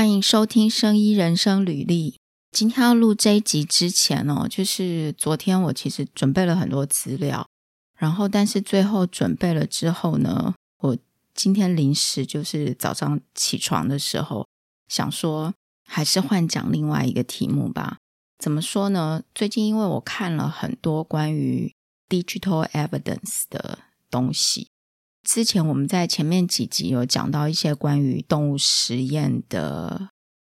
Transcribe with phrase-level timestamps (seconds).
[0.00, 2.12] 欢迎收听《生医人生履历》。
[2.50, 7.46] 今天要录这一集之前哦，就是昨天我其实准备了很多资料，
[7.98, 10.96] 然后但是最后准备了之后呢，我
[11.34, 14.46] 今天临时就是早上起床的时候
[14.88, 15.52] 想说，
[15.86, 17.98] 还是换讲另外一个题目吧。
[18.38, 19.22] 怎么说呢？
[19.34, 21.74] 最近因为我看了很多关于
[22.08, 23.80] digital evidence 的
[24.10, 24.70] 东西。
[25.22, 30.08] 之前我们在前面几集有讲到一些关于动物实验的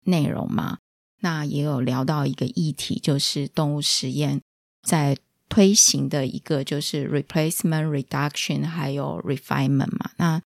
[0.05, 0.79] 内容嘛，
[1.21, 4.41] 那也有聊到一个议题，就是动物实验
[4.83, 5.17] 在
[5.49, 10.41] 推行的一个就是 replacement reduction 还有 refinement 嘛，那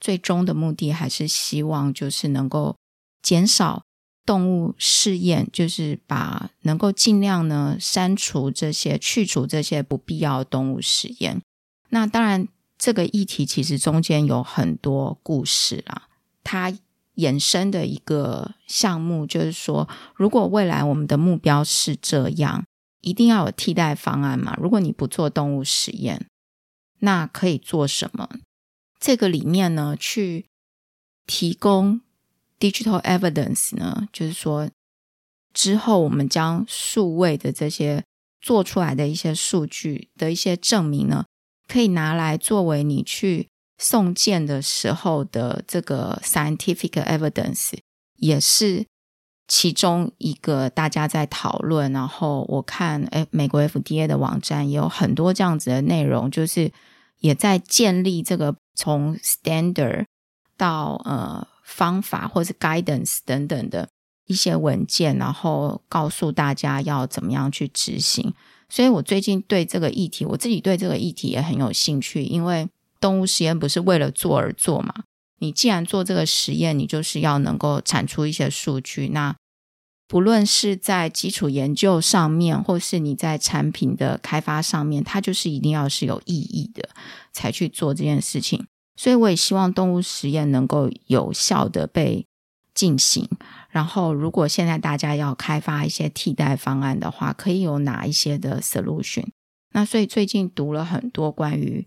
[0.00, 2.76] 最终的目的还是希望就是能够
[3.20, 3.82] 减少
[4.24, 11.42] 动物试验，就是把能够尽量呢删除这些去除这些不必要的动物实验，
[11.90, 12.46] 那当然。
[12.78, 16.08] 这个议题其实中间有很多故事啊，
[16.44, 16.72] 它
[17.16, 22.64] 衍生的一个项目就是说，如果未来我们的目标是这样，
[23.00, 24.54] 一定要有替代方案嘛。
[24.60, 26.26] 如果你不做动物实验，
[26.98, 28.28] 那可以做什么？
[29.00, 30.46] 这个里面呢，去
[31.26, 32.02] 提供
[32.58, 34.70] digital evidence 呢，就是说
[35.54, 38.04] 之后我们将数位的这些
[38.40, 41.24] 做出来的一些数据的一些证明呢。
[41.68, 47.72] 可以拿来作为你去送件的时候的这个 scientific evidence，
[48.16, 48.86] 也是
[49.48, 51.92] 其中一个大家在讨论。
[51.92, 56.72] 然后我看，诶，美国 FDA 的网站也有很多这样子的内容，就是
[57.18, 60.06] 也在建立这个从 standard
[60.56, 63.88] 到呃方法或是 guidance 等等的
[64.26, 68.32] 一些文件，然后告诉大家要怎么样去执行。
[68.68, 72.68] 所以我最近对这个议题，我自己对这个议题也很有兴趣，因为
[73.00, 75.04] 动物实验不是为了做而做嘛。
[75.38, 79.08] 你既然做这个实验，你就是要能够产出一些数据。
[79.08, 79.36] 那
[80.08, 86.88] 不论是在基础研究上面，或是你在产品的开发上面，它就是一定要是有意义的，
[87.32, 88.66] 才去做这件事情。
[88.96, 92.24] 所以我也希望动物实验能够有效的被
[92.74, 93.28] 进行。
[93.76, 99.26] 然后，如果现在大家要开发一些替代方案的话，可以有哪一些的 solution？
[99.74, 101.86] 那所以最近读了很多关于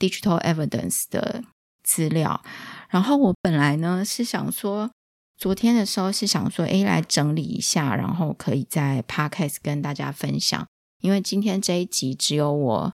[0.00, 1.44] digital evidence 的
[1.84, 2.42] 资料。
[2.90, 4.90] 然后我本来呢是想说，
[5.36, 10.66] 昨天的时候是想说，诶，来整理一下，然后可以在 podcast 跟大家分享。
[11.02, 12.92] 因为今天这一集只有我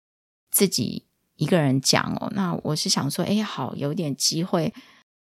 [0.50, 1.06] 自己
[1.36, 4.74] 一个人讲哦，那我是想说，诶，好，有点机会。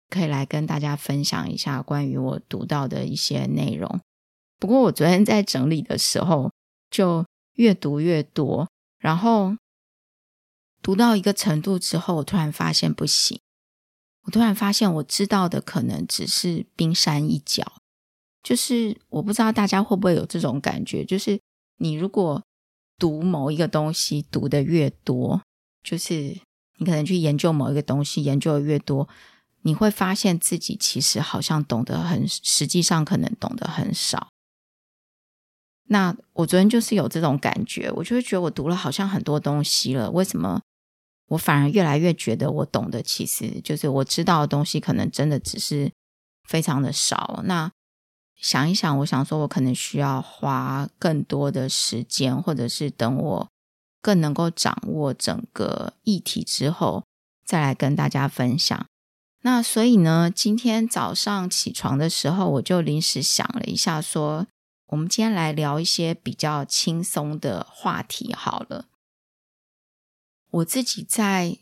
[0.09, 4.01] 可以来跟大家分享一下关于我读到的一些内容。
[4.59, 6.51] 不过我昨天在整理的时候，
[6.91, 8.69] 就越读越多，
[8.99, 9.57] 然后
[10.81, 13.41] 读到一个程度之后，我突然发现不行。
[14.23, 17.75] 我突然发现我知道的可能只是冰山一角。
[18.43, 21.41] 就是我不知道大家会不会有这种感觉，就是
[21.79, 22.43] 你如果
[22.97, 25.43] 读某一个东西读得越多，
[25.83, 26.15] 就是
[26.79, 29.09] 你可能去研究某一个东西，研究的越多。
[29.67, 34.29] 你会发现自己其实好像懂得很，实际上可能懂得很少。
[35.89, 40.63] 那我昨天就是有这种感觉，我就会觉得我读了好像很多东西了，为什么
[41.31, 45.91] 我反而越来越觉得我懂得其实就是我知道的东西，可能真的只是
[46.49, 47.43] 非常的少。
[47.45, 47.69] 那
[48.37, 53.49] 想一想，我想说我可能需要花更多的时间，或者是等我
[54.01, 57.03] 更能够掌握整个议题之后，
[57.45, 58.87] 再来跟大家分享。
[59.47, 64.49] 那所以呢，今天早上起床的时候，我就临时想了一下，说
[64.89, 68.87] 我们今天来聊一些比较轻松的话题好了。
[70.51, 71.59] 我自己在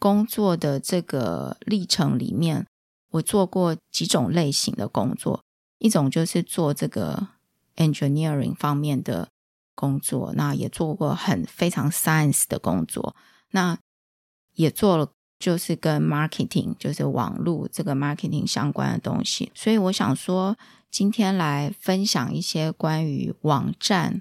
[0.00, 2.66] 工作的这个历程里面，
[3.10, 5.44] 我做过几种类型的工作，
[5.78, 7.28] 一种就是做这个
[7.76, 9.28] engineering 方面的
[9.76, 13.14] 工作，那也做过很非常 science 的工作，
[13.52, 13.78] 那
[14.54, 15.12] 也做了。
[15.40, 20.56] 就是跟 marketing，就是网络这个 marketing 相关的东西，所以我想说，
[20.90, 24.20] 今天来分享一些关于网站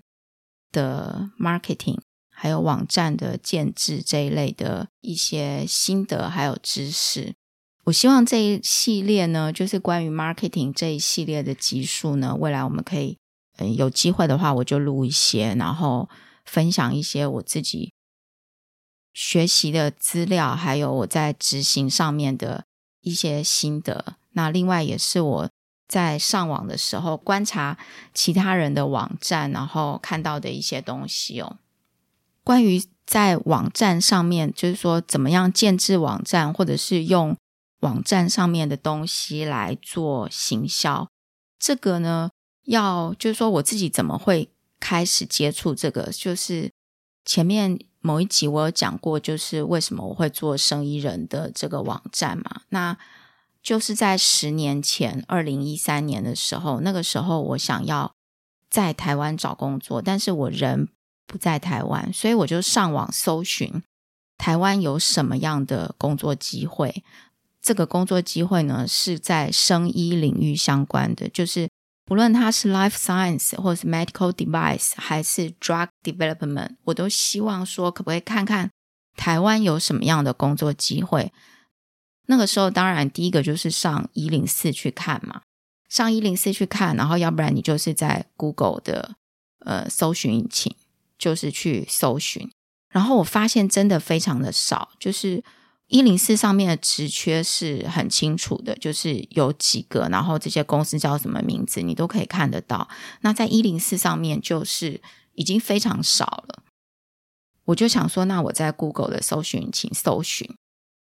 [0.71, 1.99] 的 marketing，
[2.31, 7.35] 还有网站的建制这一类的一些心得还有知识。
[7.83, 13.17] 我希望这一系列呢，就是关于 marketing 这一系列的集数呢，未来我们可以，
[13.57, 16.07] 嗯，有机会的话，我就录一些，然后
[16.45, 17.91] 分享一些我自己。
[19.21, 22.63] 学习的资料，还有我在执行上面的
[23.01, 24.15] 一些心得。
[24.31, 25.49] 那另外也是我
[25.89, 27.77] 在上网的时候观察
[28.13, 31.57] 其他人的网站，然后看到的一些东西哦。
[32.45, 37.35] 关于在网站上面，就是说怎么样建置网站，或者是用
[37.81, 41.09] 网站上面的东西来做行销，
[41.59, 42.31] 这个呢，
[42.63, 44.49] 要就是说我自己怎么会
[44.79, 46.71] 开始接触这个，就是
[47.25, 52.97] 前面某一集我有讲过，就是为什么我会做生意人的这个网站嘛，那
[53.61, 58.13] 就是在十年前，二零一三年的时候，那个时候我想要
[58.69, 60.87] 在台湾找工作，但是我人
[61.27, 63.83] 不在台湾，所以我就上网搜寻
[64.37, 67.03] 台湾有什么样的工作机会。
[67.61, 71.68] 这个工作机会呢，是在生医领域相关的，就是
[72.09, 78.71] 不论它是 life science 或是 medical device 还是 drug development，我都希望说可不可以看看
[79.15, 81.31] 台湾有什么样的工作机会。
[82.25, 85.41] 那个时候，当然第一个就是上一零四去看嘛，
[85.87, 89.15] 上一零四去看，然后要不然你就是在 Google 的
[89.59, 90.75] 呃搜寻引擎，
[91.19, 92.49] 就是去搜寻，
[92.89, 95.43] 然后我发现真的非常的少，就是。
[95.89, 102.87] 一零四上面的职缺是很清楚的，就是有几个，然后这些公司叫什么名字，你都可以看得到。
[103.21, 105.01] 那在一零四上面就是
[105.33, 106.61] 已经非常少了。
[107.65, 110.47] 我就想说，那我在 Google 的搜寻引擎搜寻，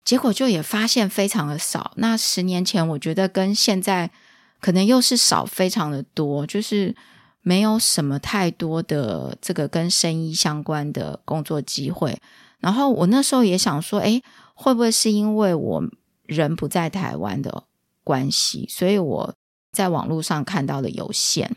[0.04, 1.92] 结果就也发现非常的少。
[1.94, 4.10] 那十年前我觉得跟现在
[4.60, 6.96] 可能又是少非常的多，就是
[7.40, 12.20] 没有什么太多的这个跟生意相关的工作机会。
[12.58, 14.20] 然后我那时候也想说，诶。
[14.62, 15.82] 会不会是因为我
[16.24, 17.64] 人不在台湾的
[18.04, 19.34] 关系，所以我
[19.72, 21.56] 在网络上看到的有限？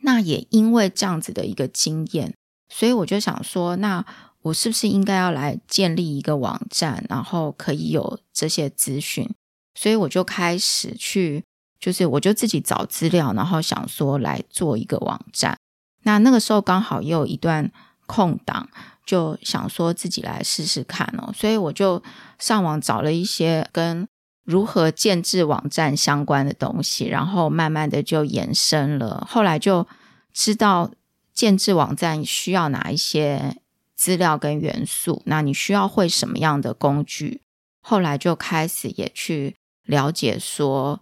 [0.00, 2.34] 那也因为这样子的一个经验，
[2.70, 4.04] 所以我就想说，那
[4.40, 9.28] 我是不是应该要来建立一个网站，然后可以有这些资讯？
[9.74, 11.44] 所以我就开始去，
[11.78, 15.56] 就是我就自己找资料，然后想说来做一个网站。
[16.04, 17.70] 那那个时候刚好也有一段
[18.06, 18.68] 空档。
[19.04, 22.02] 就想说自己来试试看哦，所以我就
[22.38, 24.06] 上网找了一些跟
[24.44, 29.26] 如何建置网站相关的东西，然后慢慢的就延伸了。
[29.30, 29.86] 后来就
[30.32, 30.90] 知道
[31.32, 33.56] 建置网站需要哪一些
[33.94, 37.42] 资料跟元素，那你需要会什么样的工具？
[37.80, 41.00] 后来就开始也去了解说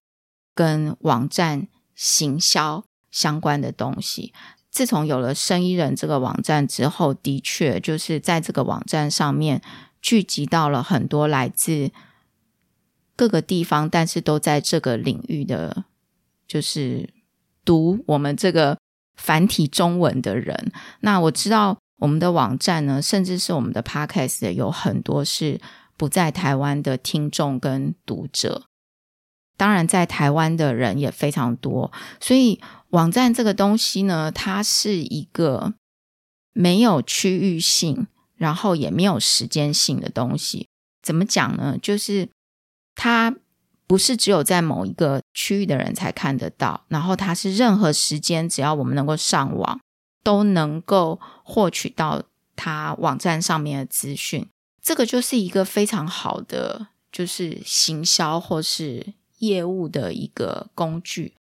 [0.55, 4.32] 跟网站行销相关的东西。
[4.70, 9.61] 自从有了生医人这个网站之后，的确就是在这个网站上面
[10.00, 11.90] 聚集到了很多来自
[13.17, 15.84] 各个地方，但是都在这个领域的，
[16.46, 17.12] 就是
[17.64, 18.78] 读我们这个
[19.17, 20.70] 繁体中文的人。
[21.00, 25.61] 那我知道我们的网站呢，甚至是我们的 Podcast 有很多是
[25.96, 28.66] 不在台湾的听众跟读者，
[29.56, 31.90] 当然在台湾的人也非常多，
[32.20, 32.61] 所以。
[32.90, 35.75] 网站这个东西呢，它是一个
[36.52, 38.06] 没有区域性，
[38.37, 40.69] 然后也没有时间性的东西。
[41.02, 41.78] 怎么讲呢？
[41.81, 42.28] 就是
[42.94, 43.34] 它
[43.87, 49.81] 不是只有在某一个区域的人才看得到，然后它是任何时间，只要我们能够上网，
[50.22, 52.22] 都能够获取到
[52.54, 54.46] 它网站上面的资讯。
[54.82, 61.34] 这个就是一个非常好的，就是行销或是业务的一个工具。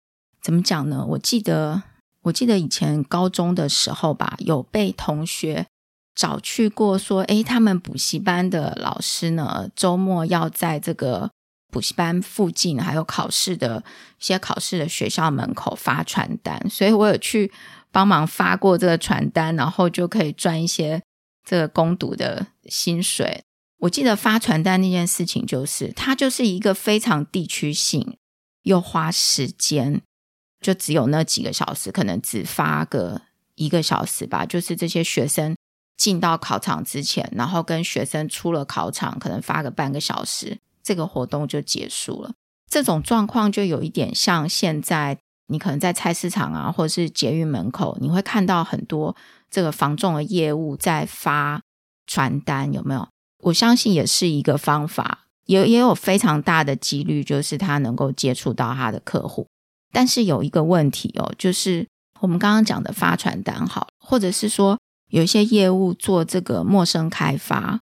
[0.46, 1.04] 怎么讲呢？
[1.04, 1.82] 我记得，
[2.22, 5.66] 我记得以前高中的时候吧，有被同学
[6.14, 11.28] 找去过，说，诶，他们补习班的老师呢，周末要在这个
[11.72, 13.82] 补习班附近，还有考试的
[14.20, 17.50] 一些考试的学校门口发传单，所以我有去
[17.90, 21.02] 帮忙发过这个传单，然后就可以赚一些
[21.44, 23.42] 这个工读的薪水。
[23.78, 28.16] 我记得发传单那件事情，就是它就是一个非常地区性
[28.62, 30.02] 又花时间。
[30.66, 33.22] 就只有那几个小时，可能只发个
[33.54, 34.44] 一个小时吧。
[34.44, 35.54] 就是这些学生
[35.96, 42.32] 进到考场之前，然后跟学生出了考场，可能发个半个小时，这个活动就结束了。
[42.68, 49.14] 这种状况就有一点像现在你可能在菜市场啊，或者是捷运门口，你会看到很多
[49.48, 51.62] 这个防重的业务在发
[52.08, 53.06] 传单，有没有？
[53.44, 59.46] 我相信也是一个方法，也也有非常大的几率，就是他能够接触到他的客户。
[59.96, 61.88] 但是有一个问题哦，就是
[62.20, 67.80] 我们刚刚讲的发传单好，或者是说有一些业务做这个陌生开发，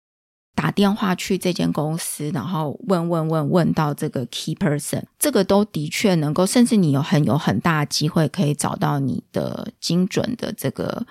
[0.55, 11.05] 打电话去这间公司，然后问问问问到这个 key person，这个都的确能够，甚至你有很有很大的机会可以找到你的精准的这个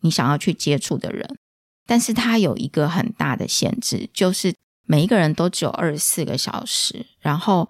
[0.00, 1.36] 你想要去接触的人。
[1.86, 4.54] 但是它有一个很大的限制，就是
[4.86, 7.68] 每一个人都只有二十四个小时，然后。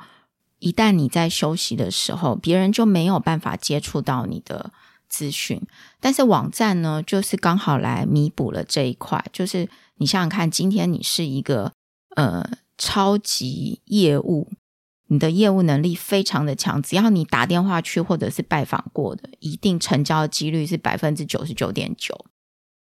[0.62, 4.72] 一旦你在休息的时候，别人就没有办法接触到你的
[5.08, 5.60] 资讯。
[5.98, 9.24] 但是网站呢，就是刚好来弥补了这一块。
[9.32, 11.72] 就是你想想看，今天你是一个
[12.14, 14.52] 呃超级业务，
[15.08, 22.26] 你的业务能力非常的强，只要你打电话去或者是拜访过的，一定成交的几率是百分之九十九点九。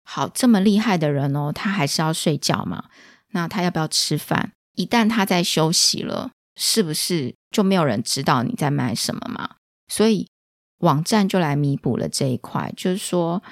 [0.04, 2.86] 好，这么厉害的人哦，他还是要睡觉嘛？
[3.32, 4.52] 那他要不要吃饭？
[4.76, 9.56] 一旦他在休息了，是不是就没有人知道你在卖什么嘛？
[9.88, 10.30] 所以
[10.80, 13.44] 网站就来弥补了这一块，就是说，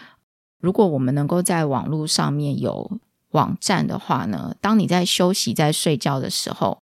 [0.60, 6.82] 如果我们能够在网络上面有网站的话呢，当你在休息、在睡觉的时候，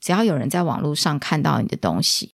[0.00, 2.32] 只要有人在网络上看到你的东西，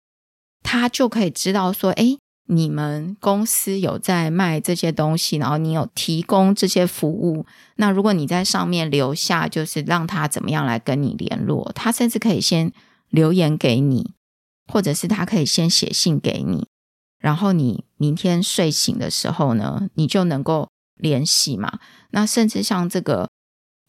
[0.63, 7.45] 他就可以知道说，诶，你们公司有在卖这些东西，然后你有提供这些服务。
[7.77, 12.73] 那如果你在上面留下，就是让他怎么样来跟你联络，他甚至可以先
[13.09, 14.13] 留言给你，
[14.73, 16.67] 或者是他可以先写信给你，
[17.19, 21.79] 然后你明天睡醒的时候呢，你就能够联系嘛。
[22.11, 23.29] 那甚至像这个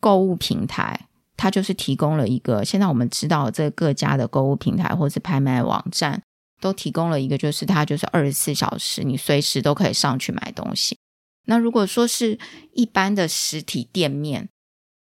[0.01, 1.05] 购物平台。
[1.39, 6.19] 它就是提供了一个，现在我们知道这各家的购物平台或是拍卖网站
[6.59, 10.97] 都提供了一个，就是它就是二十四小时，你随时都可以上去买东西。
[11.45, 12.37] 那如果说是
[12.73, 14.49] 一般的实体店面，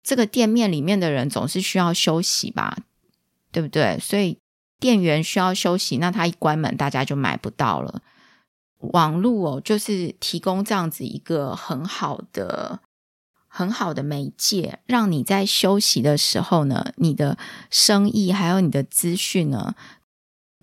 [0.02, 2.78] 这个店面里面的人总是需要休息吧，
[3.50, 3.98] 对不对？
[3.98, 4.38] 所以
[4.78, 8.02] 店员需要休息，那他一关门，大家就买不到了。
[8.78, 12.80] 网络哦，就是提供这样子一个很好的。
[13.48, 17.38] 很好的媒介，让你在休息的时候呢，你的
[17.70, 19.74] 生意还有你的资讯呢，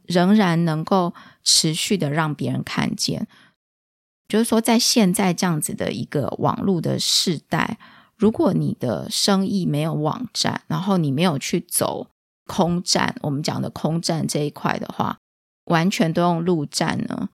[0.06, 3.28] 仍然能够持续的让别人看见。
[4.28, 7.78] 就是说，在现在这样子的一个网络的时代，
[8.16, 12.08] 如果你的生意没有网站，然后你没有去走
[12.48, 15.18] 空战，我们讲的空战这一块的话，
[15.66, 17.30] 完全都用陆战呢。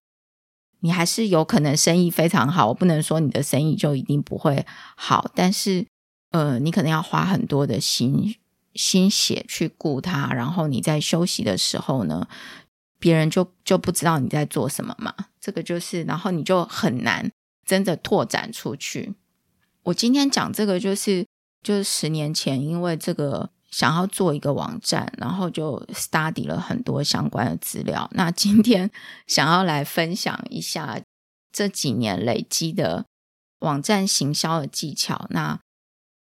[0.81, 5.85] 你还是有可能生意非常好，我不能说你的生意就一定不会好，但是
[6.31, 8.35] 呃，你可能要花很多的心
[8.73, 12.27] 心血去顾他，然后你在休息的时候呢，
[12.99, 17.31] 别人就就不知道你在做什么嘛，这个就是，然后你就很难
[17.65, 19.13] 真的拓展出去。
[19.83, 21.25] 我今天讲这个就是
[21.63, 23.49] 就是十年前，因为这个。
[23.71, 28.09] 想要做一个网站，然后就 study 了很多相关的资料。
[28.13, 28.89] 那今天
[29.27, 30.99] 想要来分享一下
[31.51, 33.05] 这几年累积的
[33.59, 35.27] 网站行销的技巧。
[35.29, 35.59] 那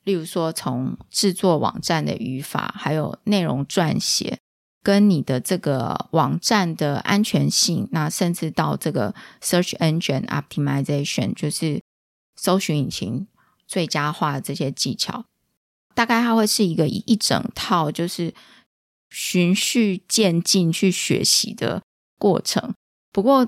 [0.09, 4.39] 例如说，从制作网站的语法，还有内容撰写，
[4.83, 11.83] 跟你的这个网站的安全性，那甚至到这个 search engine optimization，就是
[12.37, 13.27] 搜寻引擎
[13.67, 15.27] 最佳化这些技巧。
[15.95, 18.33] 大概它会是一个一整套，就是
[19.11, 21.83] 循序渐进去学习的
[22.19, 22.73] 过程。
[23.13, 23.47] 不过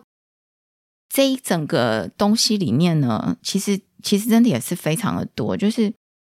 [1.09, 5.57] 这一整个东西里面呢，其实其实真的也是非常的多。
[5.57, 5.91] 就是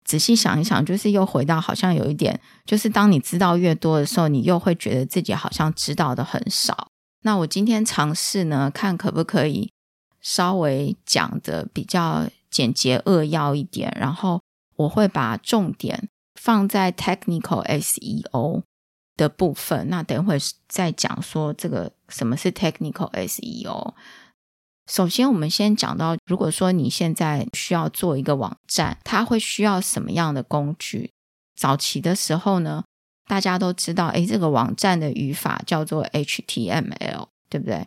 [0.04, 6.88] 仔细想一想，就是又回到好像有一点，就是当你知道越多的时候，你又会觉得自己好像知道的很少。
[7.22, 9.70] 那我今天尝试呢，看可不可以
[10.20, 14.40] 稍微讲的比较简洁扼要一点，然后。
[14.76, 18.62] 我会把重点放在 technical SEO
[19.16, 19.88] 的部分。
[19.88, 23.94] 那等会再讲说这个什么是 technical SEO。
[24.86, 31.10] 首先，我们先讲到，如果说你现在需要做一个网站，它会需要什么样的工具？
[31.56, 32.84] 早期的时候呢，
[33.26, 37.86] 大家都知道，诶，这个网站的语法叫做 HTML，对不对？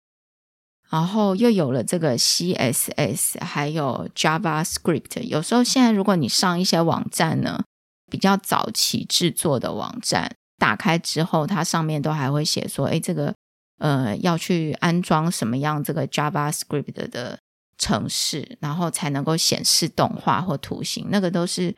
[0.90, 5.22] 然后又有了这个 CSS，还有 JavaScript。
[5.24, 7.62] 有时候现在如果你上一些网站呢，
[8.10, 13.36] 比较早期制作的网站，打开之后，它上面都还会写说，哎，这个
[13.78, 17.40] 呃要去安装什么样这个 JavaScript 的
[17.78, 21.08] 程式，然后才能够显示动画或图形。
[21.10, 21.76] 那个都是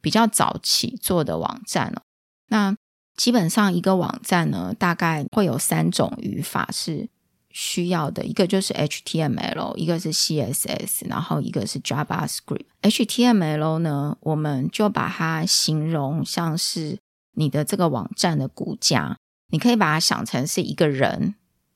[0.00, 2.02] 比较早期做的网站哦。
[2.48, 2.76] 那
[3.16, 7.08] 基本上一个网站呢，大概会有三种语法是。
[7.52, 12.66] 需要的一个就是 HTML，一个是 CSS，然后一个是 JavaScript。
[12.82, 16.96] HTML 呢，我们就把它形容像是
[17.32, 19.18] 你的这个网站的骨架，
[19.50, 21.34] 你可以把它想成是一个人，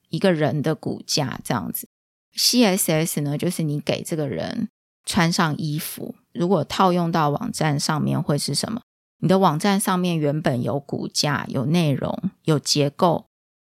[0.08, 1.88] 一个人的骨架这样子。
[2.36, 4.68] CSS 呢，就是你给这个人
[5.04, 6.14] 穿上衣服。
[6.32, 8.80] 如果套用到网站上面会是什么？
[9.18, 13.26] 你的网站上面原本有骨架、有内容、有结构，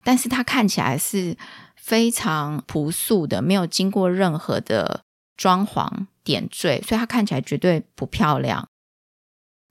[0.04, 1.36] 但是它看起来是。
[1.74, 5.02] 非常朴素的，没有经过任何的
[5.36, 8.68] 装潢点缀，所以它看起来绝对不漂亮。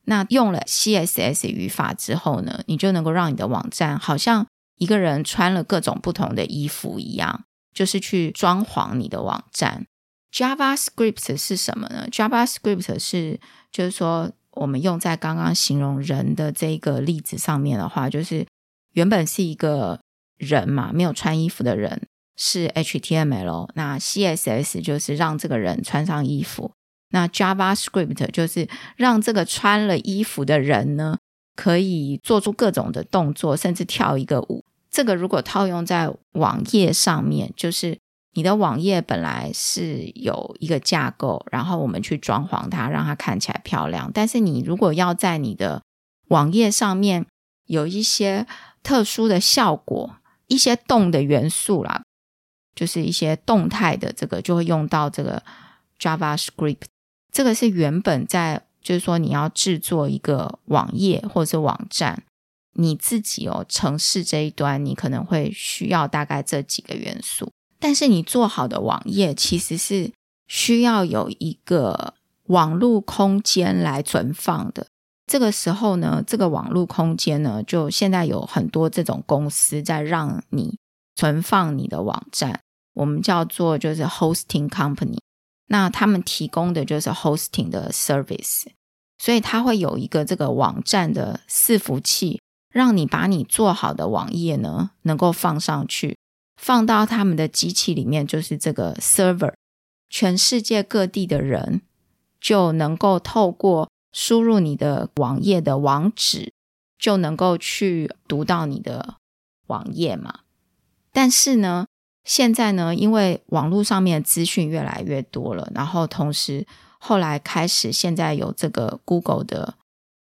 [0.06, 7.44] 那用了 CSS 语法之后呢，你就能够让你的网站好像一个人穿了各种不同的衣服一样，
[7.74, 9.86] 就是去装潢你的网站。
[10.34, 13.40] JavaScript 是什么呢？JavaScript 是
[13.72, 18.48] 就是说，我们用在刚刚形容人的这个例子上面的话，就是
[18.94, 20.00] 原本是一个
[20.38, 26.72] 人嘛，没有穿衣服的人是 HTML，那 CSS 就是让这个人穿上衣服，
[27.12, 31.18] 那 JavaScript 就是让这个穿了衣服的人呢，
[31.56, 34.66] 可以做出各种的动作，甚至跳一个舞。
[34.90, 37.98] 这个如果套用在网页上面，就是
[38.34, 44.12] 你的网页本来是有一个架构，然后我们去装潢它，让它看起来漂亮。
[44.14, 45.82] 但是你如果要在你的
[46.28, 47.26] 网页上面
[47.68, 48.46] 有一些
[48.84, 52.04] 特殊的效果，一些动的元素啦，
[52.76, 55.44] 就是一些动态的这个，就会用到这个
[56.00, 56.84] JavaScript。
[57.32, 62.24] 这个是原本在，就是说你要制作一个网页或者是网站，
[62.74, 67.50] 你自己哦，城市这一端，你可能会需要大概这几个元素。
[67.80, 70.12] 但是你做好的网页其实是
[70.48, 72.14] 需要有一个
[72.48, 74.86] 网络空间来存放的。
[75.26, 80.78] 这个时候呢，这个网络空间呢，就现在有很多这种公司在让你
[81.16, 82.60] 存放你的网站，
[82.94, 85.21] 我们叫做就是 hosting company。
[85.72, 88.66] 那他们提供的就是 hosting 的 service，
[89.18, 96.18] 所以它会有一个这个网站的伺服器，让你把你做好的网页呢，能够放上去，
[96.62, 99.54] 放到他们的机器里面，就是这个 server，
[100.10, 101.82] 全世界各地的人
[102.40, 103.90] 就能够透过。
[104.14, 106.52] 输入你的网页的网址，
[107.00, 109.16] 就能够去读到你的
[109.68, 110.42] 网页嘛。
[111.14, 111.88] 但是呢，
[112.24, 116.68] 现在呢，因为网络上面的资讯越来越多了，然后同时
[117.00, 119.76] 后来开始现在有这个 Google 的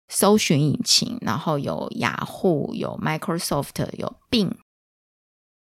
[0.07, 4.53] 搜寻引擎，然后有雅虎、有 Microsoft、有 Bing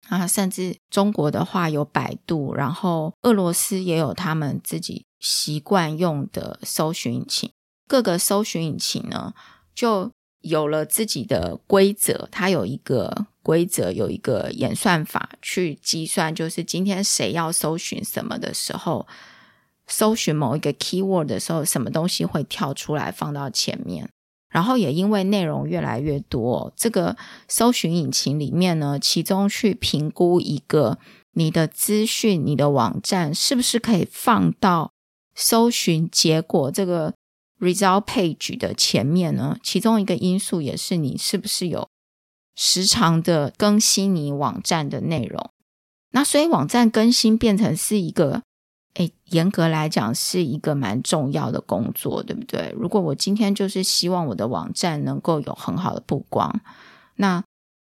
[0.09, 7.51] 啊，甚至中国的话有百度，然后俄罗斯也有他们自己习惯用的搜寻引擎。
[7.87, 9.33] 各个搜寻引擎呢，
[9.73, 10.11] 就
[10.41, 12.27] 有了自己的规则。
[12.31, 19.07] 它有一个规则，有一个演算法去计算，就是今天谁要搜寻什么的时候，
[19.87, 24.09] 搜寻某一个 keyword 的时候，什么东西会跳出来放到前面。
[24.49, 27.15] 然后也因为内容越来越多，这个
[27.47, 30.97] 搜寻引擎里面呢，其中去评估一个
[31.33, 34.91] 你的资讯、你的网站是不是可以放到
[35.35, 37.13] 搜寻结果这个。
[37.59, 41.89] Result page 的前面呢，其中一个因素也是你是不是有
[42.55, 45.49] 时常的更新你网站的内容。
[46.11, 48.41] 那所以网站更新变成是一个，
[48.95, 52.73] 诶，严格来讲是一个蛮重要的工作，对不对？
[52.77, 56.61] 如果我今天就是希望我的网站能够有很好的曝光，
[57.17, 57.43] 那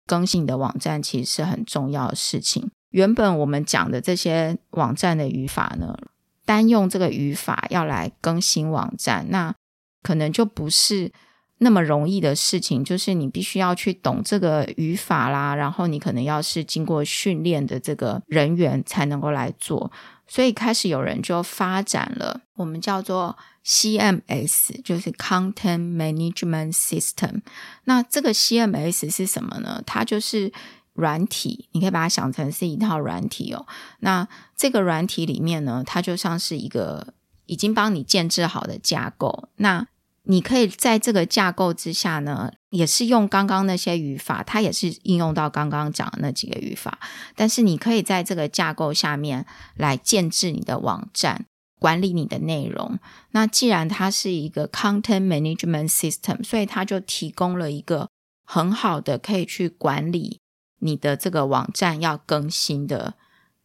[0.06, 2.70] 更新你的网站其实是很重要的事情。
[2.90, 5.98] 原本我们讲的这些网站的语法呢，
[6.46, 9.54] 单用这个语法要来更新网站，那
[10.02, 11.12] 可能就不是
[11.58, 12.82] 那么容易的事情。
[12.82, 19.90] 就是你必须要去懂这个语法啦，然后你可能要是经过训练的这个人员才能够来做。
[20.28, 27.42] 所以开始有人就发展了我们叫做 CMS，就是 Content Management System。
[27.84, 29.82] 那这个 CMS 是什么呢？
[29.84, 30.52] 它就是。
[30.96, 33.66] 软体，你可以把它想成是一套软体哦。
[34.00, 37.14] 那这个软体里面呢，它就像是一个
[37.46, 39.48] 已经帮你建置好的架构。
[39.56, 39.86] 那
[40.24, 46.98] 你可以在这个架构之下呢，也是用刚刚那些语法，它也是应用到刚刚讲的那几个语法。
[47.36, 51.46] 但是你可以在这个架构下面来建置你的网站，
[51.78, 52.98] 管理你的内容。
[53.30, 58.08] 那既然它是一个 content management system，所以它就提供了一个
[58.44, 60.40] 很好的可以去管理。
[60.86, 63.14] 你的这个网站要更新的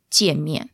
[0.10, 0.70] 界面，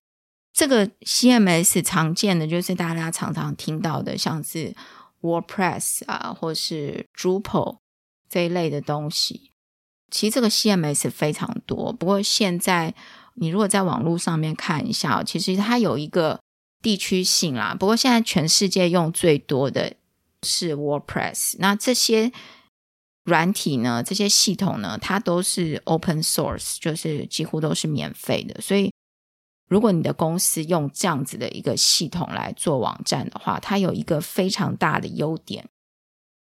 [0.53, 4.73] 这个 CMS 常见的就是大家常常听到的，像是
[5.21, 7.79] WordPress 啊，或是 Drupal
[8.29, 9.51] 这一类的东西。
[10.09, 12.95] 其实这个 CMS 非常多，不过现在
[13.35, 16.39] 你如果在网络上面看一下，其实它有一个
[16.81, 17.75] 地区性啦。
[17.77, 19.93] 不过现在全世界用最多的
[20.43, 22.31] 是 WordPress，那这些。
[23.27, 28.61] 软体呢，这些系统呢，它都是 open source，就是几乎都是免费的。
[28.61, 28.89] 所以，
[29.67, 35.67] 如果你的公司用这样子的一个系统来做网站的话，它有一个非常大的优点，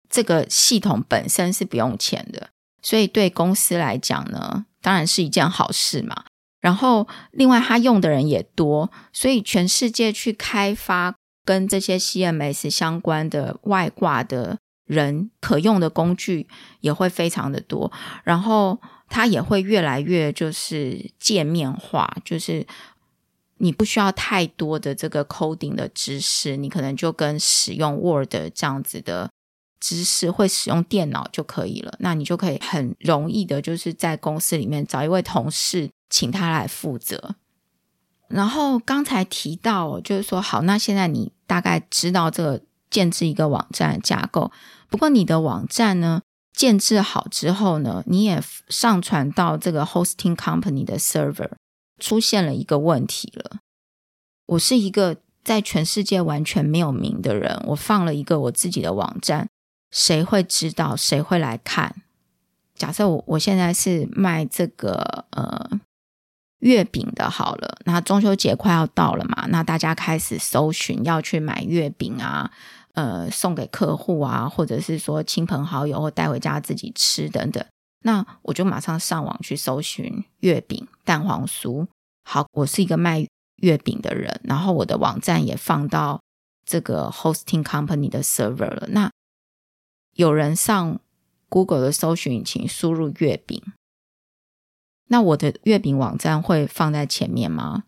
[0.09, 2.49] 这个系统本身是不用钱的，
[2.81, 6.25] 所以对公司来讲呢，当然是一件好事嘛。
[6.63, 11.15] 然后，另外它用的人也多，所以全世界去开发
[11.45, 14.57] 跟这些 CMS 相关的外挂的。
[14.91, 16.49] 人可用的工具
[16.81, 17.93] 也会非常的多，
[18.25, 18.77] 然后
[19.09, 22.67] 它也会越来越就是界面化，就是
[23.59, 29.31] 你不需要太多的这个 coding 的知识，你可能就跟使用 Word 这样子的
[29.79, 31.95] 知识，会使用电脑就可以了。
[32.01, 37.37] 那你就可以很容易的，就是在公司里面找一位同事，请他来负责。
[38.27, 44.51] 然后刚才提到，就是说，好，那现在你大概知道这个建置一个网站架构。
[44.91, 46.21] 不过你的网站呢，
[46.53, 51.53] 建置好之后呢，你也上传到这个 hosting company 的 server，
[51.99, 53.61] 出现了一个问题了。
[54.47, 59.49] 我是一个在全世界完全没有名的人，我放了一个我自己的网站，
[59.91, 60.97] 谁会知道？
[60.97, 62.03] 谁会来看？
[62.75, 65.81] 假设我我现在是卖这个呃。
[66.61, 72.51] 月饼的好了，那中秋节快要到了嘛，那大家开始搜寻要去买月饼啊，
[72.95, 77.65] 呃，送给客户啊，或者是说亲朋好友或带回家自己吃等等，
[78.03, 81.87] 那我就马上上网去搜寻月饼、蛋黄酥。
[82.25, 83.27] 好，我是一个卖
[83.57, 86.21] 月饼的人，然后我的网站也放到
[86.65, 88.89] 这个 hosting company 的 server 了。
[88.91, 89.11] 那
[90.15, 91.01] 有人上
[91.49, 93.63] Google 的搜寻引擎输入月饼。
[95.09, 97.85] 那我的月饼网站会放在前面吗？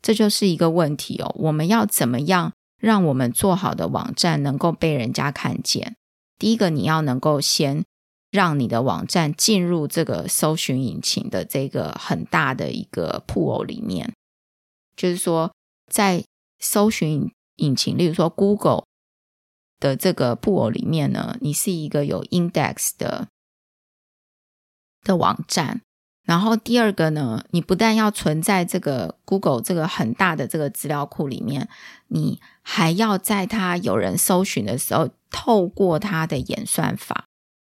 [0.00, 1.34] 这就是一个问题哦。
[1.38, 5.94] 我们要怎么样让我们做好的网站能够被人家看见？
[6.36, 7.84] 第一个，你要能够先
[8.32, 14.12] 让你的网站进入这个搜寻引擎的这个很大的一个 pool 里面，
[14.96, 15.54] 就是说，
[15.86, 16.24] 在
[16.58, 18.82] 搜寻引擎，例如说 Google
[19.78, 23.28] 的这个 pool 里面呢，你是一个有 index 的
[25.04, 25.82] 的网站。
[26.24, 31.68] 然后第二个呢，你不但要存在这个 Google 这个很大的这个资料库里面，
[32.06, 37.24] 你还要在它有人搜寻的时候，透过它的演算法，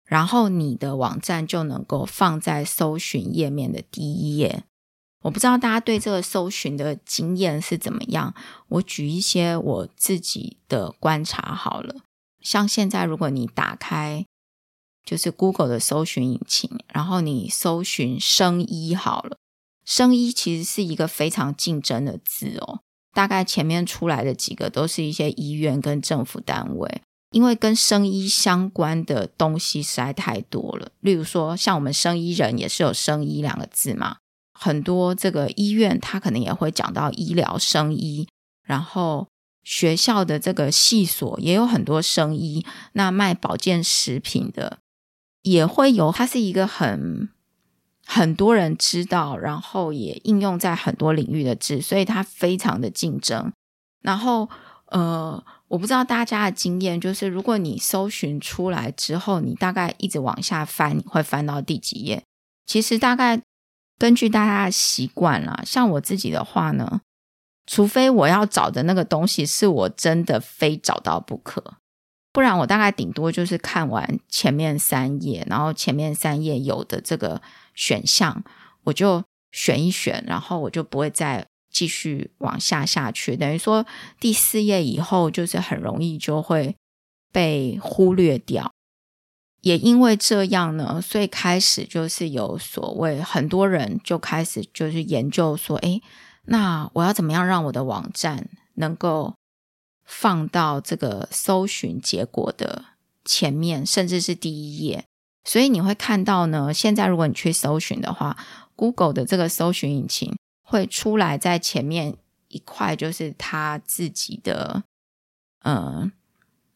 [0.05, 4.65] 然后你的网站就能够放在搜寻页面的第一页。
[5.23, 8.35] 我不知道大家对这个搜寻的经验是怎么样，
[8.67, 12.03] 我举一些我自己的观察好了。
[12.41, 14.27] 像现在如果你打开。
[15.05, 19.37] 就是 Google 的搜寻引擎，然后你搜寻生医好了，
[19.85, 22.81] 生医其实是一个非常竞争的字哦。
[23.13, 30.91] 大概前面出来的几个都是一些医院跟政府单位，因为跟生医相关的东西实在太多了。
[31.01, 34.17] 例如说，像我们生医人也是有生医两个字嘛，
[34.59, 38.27] 很多这个医院它可能也会讲到医疗生医，
[38.65, 39.27] 然后
[39.63, 44.79] 学校的这个系所也有很多生医，那卖保健食品的。
[45.43, 47.29] 也会有，它是一个很
[48.07, 53.53] 很多人知道，然后也应用在很多领域的字，所以它非常的竞争。
[54.01, 54.49] 然后，
[54.87, 62.23] 呃，我不知道大家的经验，就是如果你搜寻出来之后，你大概一直往下翻，你会翻到第几页？
[62.67, 63.41] 其实大概
[63.99, 67.01] 根据大家的习惯啦，像我自己的话呢，
[67.67, 71.75] 除非我要找的那个东西是我真的非找到不可。
[72.33, 77.43] 不然我大概顶多就是看完前面三页，然后前面三页有的这个
[77.75, 78.43] 选项，
[78.85, 83.37] 我就选一选，然后我就不会再继续往下下去。
[83.37, 83.87] 等于说
[84.19, 86.75] 第四页以后就是很容易就会
[87.31, 88.73] 被忽略掉。
[89.61, 96.03] 也因为这样呢，所以开始就是有所谓很多人就开始就是研究说，诶，
[96.47, 99.35] 那我要怎么样让我的网站能够
[100.15, 102.85] 放到这个搜寻结果的
[103.25, 105.07] 前面，甚至是第一页。
[105.43, 108.37] 所以你会看到呢，现在如果你去搜寻的话
[108.77, 112.15] ，Google 的这个搜寻引擎会出来在前面
[112.49, 114.85] 一块，就是他自己的，
[115.65, 116.13] 嗯，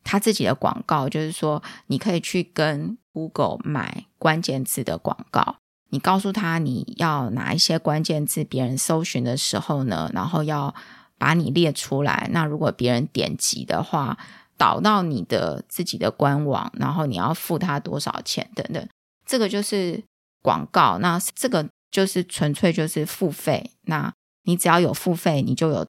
[0.03, 5.57] 他自己的广告，就是说你可以去跟 Google 买关键字的广告。
[5.91, 10.75] 你告诉他你要哪一些关键字，别人搜寻的时候呢，然后要。
[11.19, 14.19] 把你列出来，那如果别人点击的话，
[14.57, 18.89] 导到你的自己的官网，然后你要付他多少钱等等，
[19.25, 20.03] 这个就是
[20.43, 20.99] 广告。
[20.99, 23.71] 那这个就是纯粹就是付费。
[23.83, 24.13] 那
[24.45, 25.87] 你只要有付费，你就有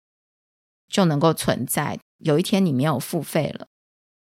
[0.90, 2.00] 就能够存在。
[2.20, 3.68] 有一天你没有付费了，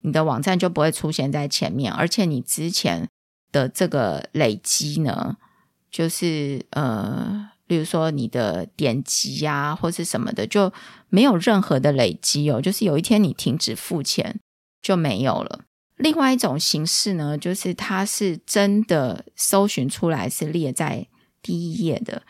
[0.01, 3.07] 你的网站就不会出现在前面，而且你之前
[3.51, 5.37] 的这个累积呢，
[5.89, 7.51] 就是呃。
[7.69, 10.73] 比如说你的点击呀，或是什么的，就
[11.09, 12.59] 没有任何的累积哦。
[12.59, 14.39] 就是有一天你停止付钱
[14.81, 15.65] 就没有了。
[15.95, 21.05] 另外一种形式呢，就是它是真的搜寻出来是列在
[21.43, 22.23] 第一页的。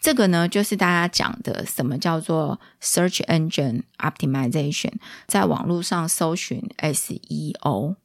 [0.00, 4.94] 这个呢，就是大家讲的什么叫做 Search Engine Optimization，
[5.26, 7.96] 在网络上搜寻 SEO，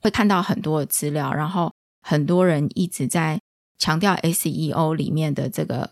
[0.00, 3.42] 会看到很多的资料，然后很多人一直在。
[3.84, 5.90] 强调 SEO 里面的这个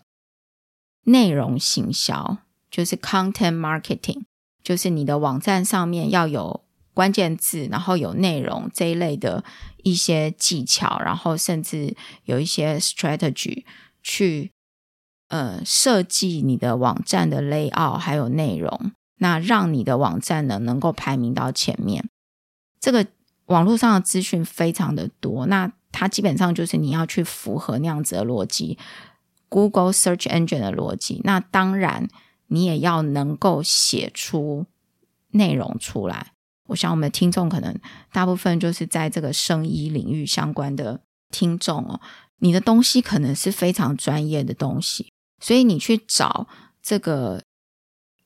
[1.03, 2.39] 内容行销，
[2.71, 4.23] 就是 content marketing，
[4.63, 6.63] 就是你的网站上面要有
[6.95, 9.43] 关键字，然后有内容这一类的
[9.83, 13.63] 一些技巧，然后甚至有一些 strategy
[14.01, 14.51] 去
[15.27, 22.09] 呃设计你的网站的 layout 还有内容，那让你的网站呢能够排名到前面。
[22.79, 23.05] 这个
[23.45, 28.77] 网络上的资讯非常的多，那它基本上就是你要去符合那样子的逻辑
[29.47, 31.21] ，Google Search Engine 的逻辑。
[31.23, 32.09] 那当然
[32.47, 34.65] 你也要能够写出
[35.31, 36.33] 内容出来。
[36.67, 37.77] 我想我们的听众可能
[38.11, 42.01] 大部分就是在这个生医领域相关的听众哦，
[42.39, 46.47] 你的东西可能是非常专业的东西，所以你去找
[46.81, 47.41] 这个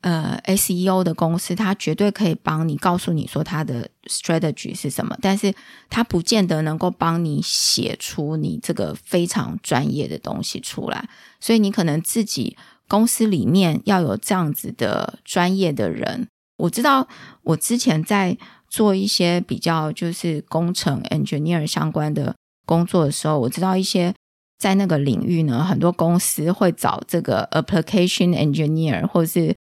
[0.08, 5.54] 呃 SEO 的公司，他绝对可以帮你告诉你说他的 strategy 是什么，但是
[5.90, 11.10] 他不见得能够帮你写出你这个非常专业的东西出来，
[11.42, 12.56] 所以你可能自己
[12.88, 16.30] 公司里面要有这样子的专业的人。
[16.58, 17.06] 我知道，
[17.44, 18.38] 我之前在
[18.70, 22.34] 做一些比较就是工程 engineer 相关的
[22.66, 24.14] 工作的时候，我知道一些
[24.58, 29.54] 在那个领域呢，很多公司会找这个 application engineer 或是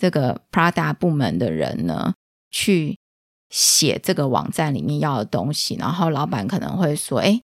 [0.00, 2.14] 这个 Prada 部门的人呢，
[2.50, 2.98] 去
[3.50, 5.76] 写这个网站里面要的东西。
[5.76, 7.40] 然后老板可能会说：“哎，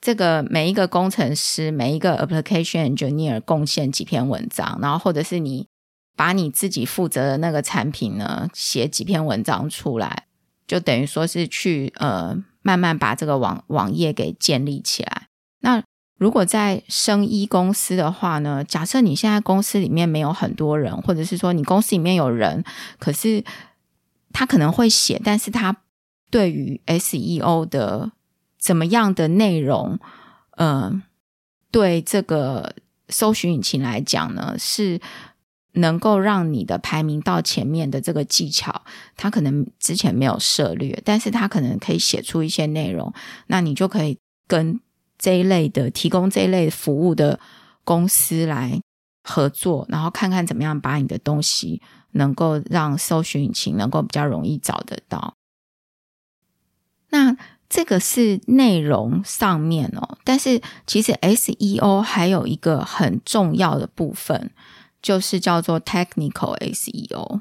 [0.00, 5.66] 这个每一个工程师，每一个 application engineer 贡献几篇文章，然后或者是你。”
[6.18, 10.26] 把你自己负责的那个产品呢，写几篇文章出来，
[10.66, 15.28] 就等于说是去呃慢慢把这个网网页给建立起来。
[15.60, 15.80] 那
[16.18, 22.62] 如果在生医公司的话呢，假设你现在公司里面没有很多人，或者是说你公司里面有人，
[22.98, 23.42] 可是
[24.32, 25.74] 他可能会写，但是他
[26.30, 28.12] 对于 SEO 的
[28.58, 29.98] 怎么样的内容，
[30.56, 31.02] 嗯、呃，
[31.70, 32.74] 对这个
[33.08, 35.00] 搜寻引擎来讲呢，是。
[35.72, 38.82] 能够让你的排名到前面的这个技巧，
[39.16, 43.12] 他可能之前没有涉猎，但是他可能可以写出一些内容，
[43.46, 44.80] 那你就可以跟
[45.18, 47.38] 这一类的提供这一类服务的
[47.84, 48.80] 公司来
[49.24, 55.34] 合作，然后看看怎么样把你的东西能够让搜寻引擎能够比较容易找得到。
[57.10, 57.36] 那
[57.68, 64.50] 这个是内容上面哦，但是其实 SEO 还有一个很重要的部分。
[65.00, 67.38] 就是叫做 technical SEO，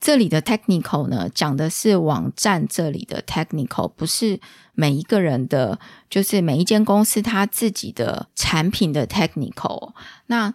[0.00, 4.40] 这里的 technical 呢，讲的是网站这里的 technical，不是
[4.72, 9.92] 每一个人的，就是每一间公司它自己的产品的 technical。
[10.26, 10.54] 那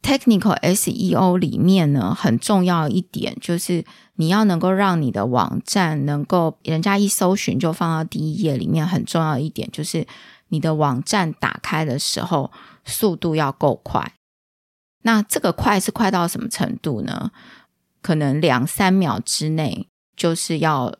[0.00, 10.06] technical SEO 里面呢，很重要一点就是你要能够让你的网站能够人家一搜寻就放到第一页里面，很重要一点就是
[10.50, 12.52] 你的网站打开的时候
[12.84, 14.14] 速度要够快。
[15.02, 17.32] 那这个快是快到什么程度呢？
[18.08, 20.96] 可能两三秒之内就是要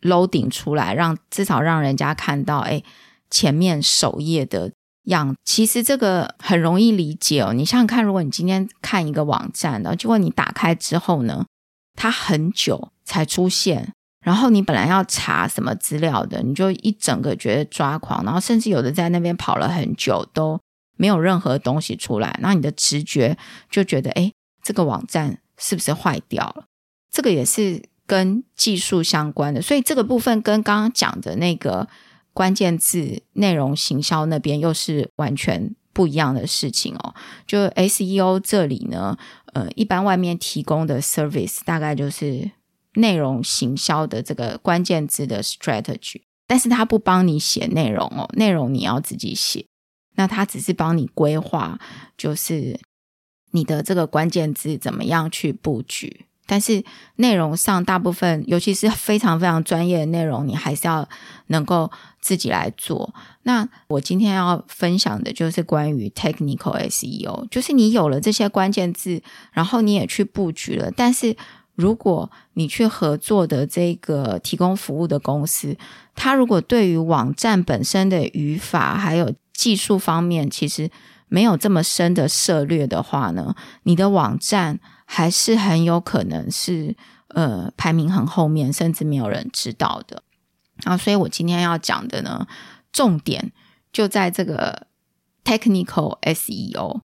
[0.00, 2.82] loading 出来，让至少让人家看到，哎，
[3.30, 4.72] 前面首页的
[5.04, 5.36] 样。
[5.44, 7.52] 其实这个很容易理解哦。
[7.52, 11.46] 你想想看，如果你今天看一个网站，然后结果你打开之后呢，
[11.94, 13.92] 它很久才出现，
[14.24, 20.58] 然后你本来要查什么资料的，你就一整个觉得抓狂，然后甚至有的在那边跑了很久都。
[20.96, 23.36] 没有任何东西出来，那你的直觉
[23.70, 26.64] 就觉得，哎，这个网站是不是坏掉了？
[27.10, 31.88] 这个也是跟技术相关的，所以这个部分跟刚刚讲的那个
[32.32, 37.14] 关键字内容行销那边又是完全不一样的事情哦。
[37.46, 39.16] 就 SEO 这里呢，
[39.52, 42.50] 呃，一般外面提供的 service 大概就是
[42.94, 49.64] 内容行销的这个关键字的 strategy，但是他不帮你写内容哦，内容你要自己写。
[50.14, 51.78] 那他只是帮你规划，
[52.18, 52.78] 就是
[53.52, 56.84] 你的这个关键字怎么样去布局，但是
[57.16, 61.08] 内容上大部分，尤其是非常非常专业的内容，你还是要
[61.46, 63.14] 能够自己来做。
[63.44, 71.36] 那我今天要分享的就是关于 technical SEO，就是你有了这些关键字，然后你也去布局了，但是
[71.74, 75.76] 如果你去合作的这个提供服务的公司，
[76.14, 80.90] 他如果对于网站本身的语法还有技术方面其实
[81.32, 86.94] 没有这么深的涉略的话呢，你的网站还是很有可能是
[87.28, 90.22] 呃排名很后面，甚至没有人知道的。
[90.84, 92.46] 啊，所以我今天要讲的呢，
[92.92, 93.50] 重点
[93.90, 94.86] 就在这个
[95.42, 97.00] technical SEO。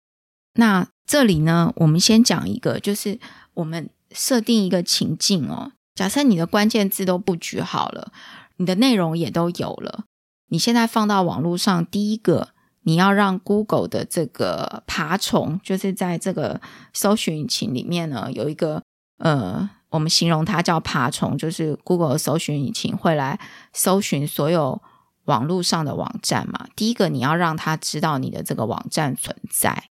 [0.56, 3.20] 那这里呢，我们先讲一个，就是
[3.54, 5.74] 我们设定一个情境哦。
[5.94, 8.12] 假设你的关键字都布局好了，
[8.58, 10.06] 你的内容也都有了。
[10.48, 12.55] 你现在放到网络上，第一个
[12.86, 16.62] 你要让 Google 的这个爬虫，就是在这个
[16.94, 18.84] 搜寻引擎里面呢，有一个
[19.18, 23.40] 呃，我们形容它叫爬虫，就是 Google 的搜寻引擎会来
[23.74, 24.82] 搜寻所有
[25.26, 26.68] 网络上的网站嘛。
[26.76, 29.86] 第一个，你要让他知道你的这个网站存在。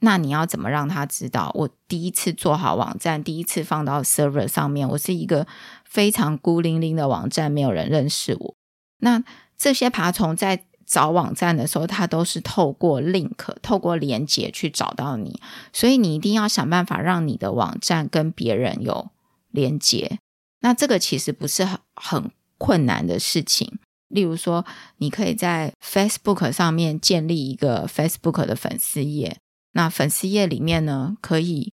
[0.00, 1.50] 那你要怎么让他知道？
[1.54, 5.46] 我第一次做好网站，第一次放到 server 上面，我是一个
[5.84, 8.54] 非常孤零零的网站，没有人认识我。
[8.98, 9.22] 那
[9.58, 15.40] 这些爬虫在找网站的时候，它都是透过 link、透过连接去找到你，
[15.72, 19.10] 所以你一定要想办法让你的网站跟别人有
[19.50, 20.18] 连接。
[20.60, 23.78] 那这个其实不是很很困难的事情。
[24.08, 24.64] 例如说，
[24.98, 29.36] 你可以在 Facebook 上面建立一个 Facebook 的粉丝页。
[29.72, 31.72] 那粉丝页里面呢，可以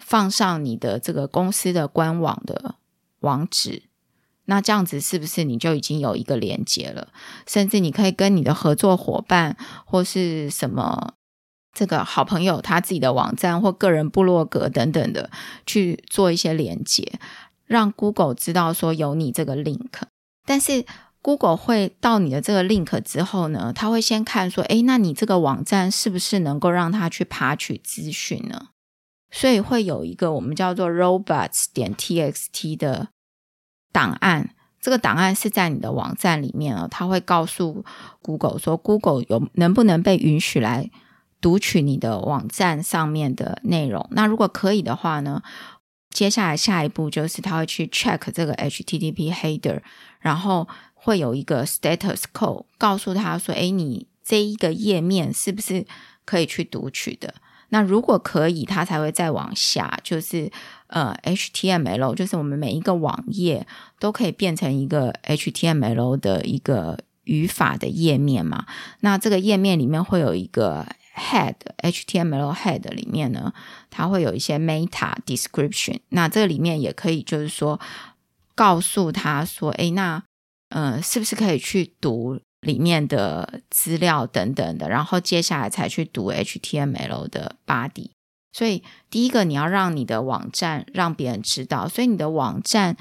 [0.00, 2.74] 放上你的这个公司的官网的
[3.20, 3.84] 网址。
[4.46, 7.08] 那这样子是不是你就已经有一个连接了？
[7.46, 11.14] 甚至你可以跟你的合作伙伴或是什么
[11.72, 15.30] 这个好朋友他自己的网站或个人部落格等等的
[15.64, 17.20] 去做一些连接，
[17.66, 20.02] 让 Google 知道说有你这个 link。
[20.44, 20.84] 但是
[21.22, 28.70] Google 会到你的这个 link 之后呢，他会先看说，诶，那你这个网站是不是能够让他去爬取资讯呢？
[29.30, 33.08] 所以会有一个我们叫做 robots 点 txt 的
[33.92, 37.84] 档案，这个档案是在你的网站里面哦，他会告诉
[38.22, 40.90] Google 说，Google 有能不能被允许来
[41.40, 44.08] 读取你的网站上面的内容？
[44.12, 45.42] 那如果可以的话呢，
[46.10, 49.80] 接下来下一步就是他会去 check 这个 HTTP header，
[50.18, 50.66] 然后。
[51.04, 55.84] 会有一个 status code 告诉他说：“诶，你这一个页面是不是
[56.24, 57.34] 可以去读取的？
[57.72, 60.52] 那如果可以，他才会再往下，就是
[60.88, 63.66] 呃 HTML，就是我们每一个网页
[63.98, 68.66] 都可以变成一个 HTML 的一个语法的页面嘛。
[69.00, 73.52] 那这个页面里面会有一个 head，HTML head 里面呢，
[73.90, 76.00] 它会有一些 meta description。
[76.10, 77.80] 那这里面也可以就是说
[78.54, 80.22] 告诉他说：诶，那。”
[80.74, 88.10] 嗯、是不是可以去读里面的资料等等的，然后接下来才去读 HTML 的 body。
[88.52, 92.96] 所以第一个你要让你的网站让别人知道，所以你的网站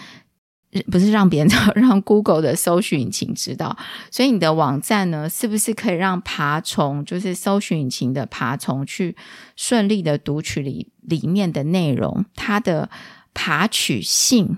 [0.90, 3.78] 不是让别人知道， 让 Google 的搜寻引擎知道。
[4.10, 9.16] 所以你的网站呢，是不是可以让爬虫，就是搜寻引擎的爬虫去
[9.56, 12.26] 顺利的读取里里面的内容？
[12.36, 12.90] 它的
[13.34, 14.58] 爬取性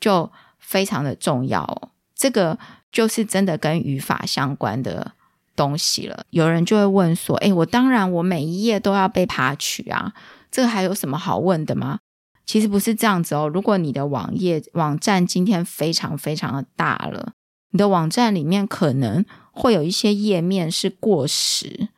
[0.00, 1.90] 就非常的重要哦。
[2.14, 2.58] 这个
[2.94, 5.12] 就是真的跟语法相关的
[5.56, 6.24] 东西了。
[6.30, 10.14] 有人就会问说：“诶，我当然我每一页都要被爬取啊，
[10.48, 11.98] 这还有什么好问的吗？”
[12.46, 13.50] 其实不是这样子哦。
[13.52, 17.32] 如果你的网页网站今天非常非常的大了，
[17.70, 21.88] 你的网站里面可能会有一些页面是过时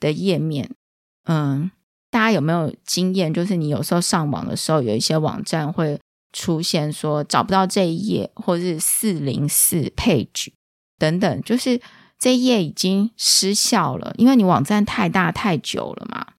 [0.00, 0.70] 的页面。
[1.26, 1.70] 嗯，
[2.10, 3.34] 大家有没有经验？
[3.34, 6.00] 就是你有时候上网的时候，有一些网站会。
[6.36, 10.48] 出现说找不到这一页，或是四零四 page
[10.98, 11.80] 等等，就是
[12.18, 16.34] 这一页已经失效了，因为你网站太大太久了嘛，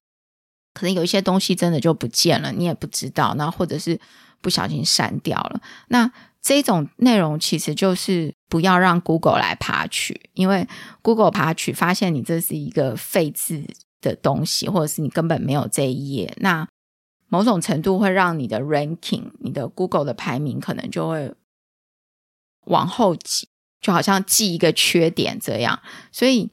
[0.72, 3.98] 可能有一些东西真的就不见了，你也不知道，那或者是
[4.40, 5.60] 不小心删掉了。
[5.88, 6.08] 那
[6.40, 10.64] 这种内容其实就是不要让 Google 来爬取，因为
[11.02, 13.64] Google 爬取发现你这是一个废置
[14.00, 16.68] 的东西，或者是你根本没有这一页，那。
[17.28, 21.34] 某种程度会让你的 ranking，你的 Google 的排名可能就会
[22.64, 23.48] 往后挤，
[23.80, 25.80] 就好像记一个缺点这样。
[26.10, 26.50] 所以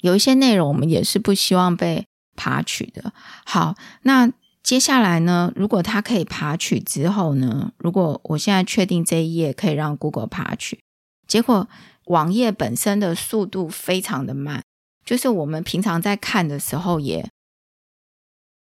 [0.00, 2.06] 有一些内容我们也是不希望被
[2.36, 3.12] 爬取的。
[3.46, 4.30] 好，那
[4.62, 10.80] 接下来呢，如果它可以爬取之后呢，如果我现在确定这一页可以让 Google 爬取，
[11.26, 11.66] 结果
[12.04, 14.62] 网页本身的速度非常的慢，
[15.04, 17.28] 就是我们平常在看的时候也。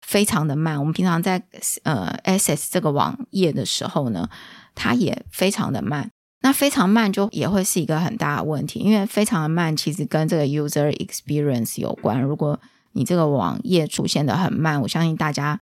[0.07, 1.43] 非常的慢，我们平常在
[1.85, 4.29] 呃 access 这个网页的时候呢，
[4.75, 6.11] 它也非常的慢。
[6.45, 12.21] 那非常慢就也会是一个很大的问题，因为非常的慢其实跟这个 user experience 有关。
[12.21, 12.59] 如果
[12.93, 15.61] 你这个网页出现的很慢，我相信大家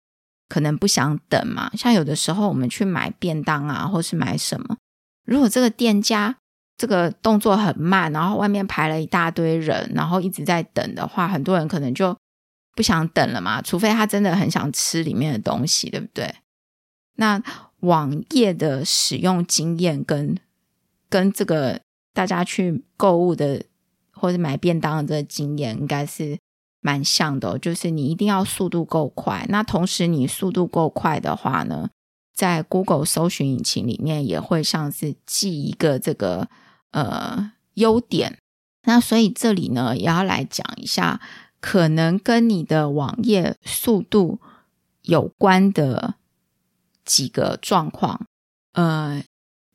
[0.51, 1.71] 可能不想等嘛。
[1.75, 4.77] 像有的时候我们去买便当啊，或是买什么，
[5.25, 6.37] 如果这个店家
[6.77, 12.15] 这个动作很慢，然后外面排了一大堆人，然后一直在等的话，很多人可能就。
[12.77, 13.63] 不想等了嘛？
[13.63, 16.33] 除非他真的很想吃里面的东西，对不对？
[17.15, 17.43] 那
[17.81, 20.39] 网页的使用经验跟
[21.09, 21.81] 跟这个
[22.13, 23.65] 大家去购物的
[24.13, 26.39] 或者买便当的这个经验应该是
[26.83, 29.47] 蛮像的，就是你一定要速度够快。
[29.49, 31.89] 那同时你速度够快的话呢，
[32.35, 36.49] 在 Google 搜寻引擎里面也会像是记一个这个
[36.91, 38.37] 呃优点。
[38.85, 41.19] 那所以这里呢也要来讲一下。
[41.67, 44.39] 可能跟你的网页速度
[45.03, 46.15] 有关的
[47.05, 48.25] 几个状况，
[48.75, 49.21] 呃，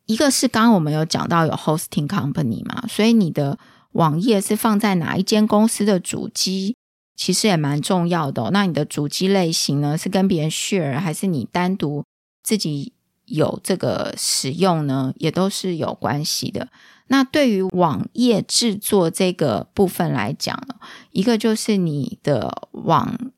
[0.06, 3.60] 一个是刚刚我们有讲到有 hosting company 嘛，所以你的
[3.92, 6.78] 网页是放在哪一间公司的主机，
[7.18, 8.52] 其实也蛮重要的。
[8.52, 12.06] 那你的主机类型呢，是跟别人 share 还是你单独
[12.42, 12.94] 自己
[13.26, 15.14] 有这个使用呢？
[15.18, 16.70] 也都是有关系的。
[17.12, 20.58] 那对于网页制作这个部分来讲，
[21.12, 23.32] 一个就是你的网。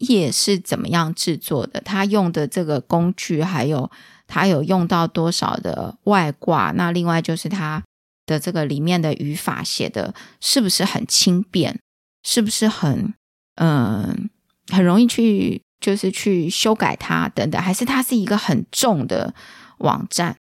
[0.00, 1.78] 页是怎么样制作的？
[1.82, 3.90] 他用的这个工具，还有
[4.26, 6.72] 他有用到多少的外挂？
[6.74, 7.82] 那另外就是他
[8.24, 11.78] 的这个里面的语法写的是不是很轻便？
[12.22, 13.12] 是不是很
[13.56, 14.30] 嗯
[14.68, 17.60] 很容易去就是去修改它等等？
[17.60, 19.34] 还是它是一个很重的
[19.80, 20.34] 网站？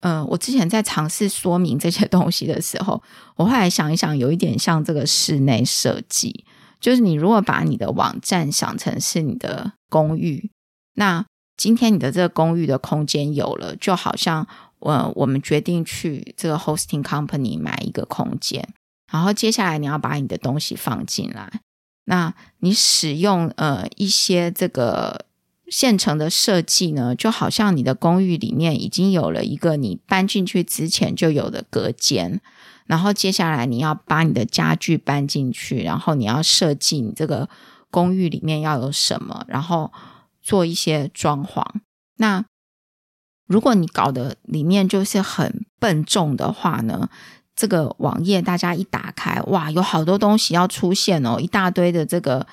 [0.00, 3.02] 嗯，我之前在尝试说明这些东西的时候，
[3.36, 6.44] 我后来想一想，有一点像这个室内设计。
[6.80, 10.50] 就是你如果把你的网站想成是你的公寓，
[10.94, 11.26] 那
[11.58, 14.46] 今天你的这个公寓的空间有了，就好像
[14.78, 18.66] 呃，我们决定去这个 hosting company 买一个空间，
[19.12, 21.60] 然后接下来你要把你的东西放进来，
[22.06, 25.26] 那你使用呃一些这个
[25.70, 32.40] 现成的设计呢，就好像你的公寓里面已经有了一个你搬进去之前就有的隔间。
[32.86, 37.48] 然后接下来你要把你的家具搬进去，然后你要设计你这个
[37.88, 39.92] 公寓里面要有什么，然后
[40.42, 41.64] 做一些装潢。
[42.16, 42.44] 那
[43.46, 47.08] 如果你搞得里面就是很笨重的话呢，
[47.54, 52.44] 这个网页大家一打开，哇，有好多东西要出现哦，一大堆的这个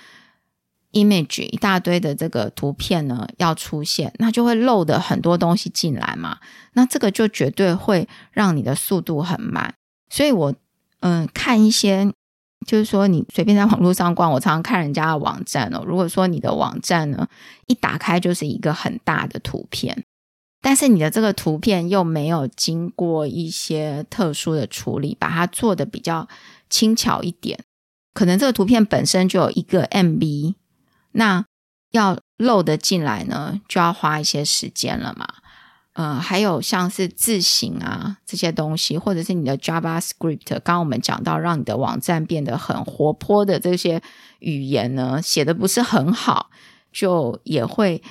[1.03, 6.39] image，一大堆的这个图片呢要出现，那就会漏的很多东西进来嘛。
[6.73, 9.73] 那这个就绝对会让你的速度很慢。
[10.09, 10.53] 所以我，
[11.01, 12.11] 嗯看一些，
[12.65, 15.83] 就是说你随便在网络上逛，我常常看人家的网站哦。
[15.85, 17.27] 如果说你的网站呢，
[17.67, 20.03] 一打开就是一个很大的图片，
[20.61, 26.27] 但是你的这个图片又没有经过一些特殊的处理，把它做的比较
[26.69, 27.59] 轻巧一点，
[28.13, 30.55] 可能这个图片本身就有一个 MB，
[31.17, 31.43] 那
[31.91, 35.27] 要漏的进来呢，就要花一些时间了嘛。
[35.93, 43.99] 嗯，还有像是字型啊这些东西，或者是你的 JavaScript，刚刚我们讲到，让你的网站变得很活泼的这些
[44.37, 46.51] 语言呢，写的不是很好，
[46.91, 48.03] 就也会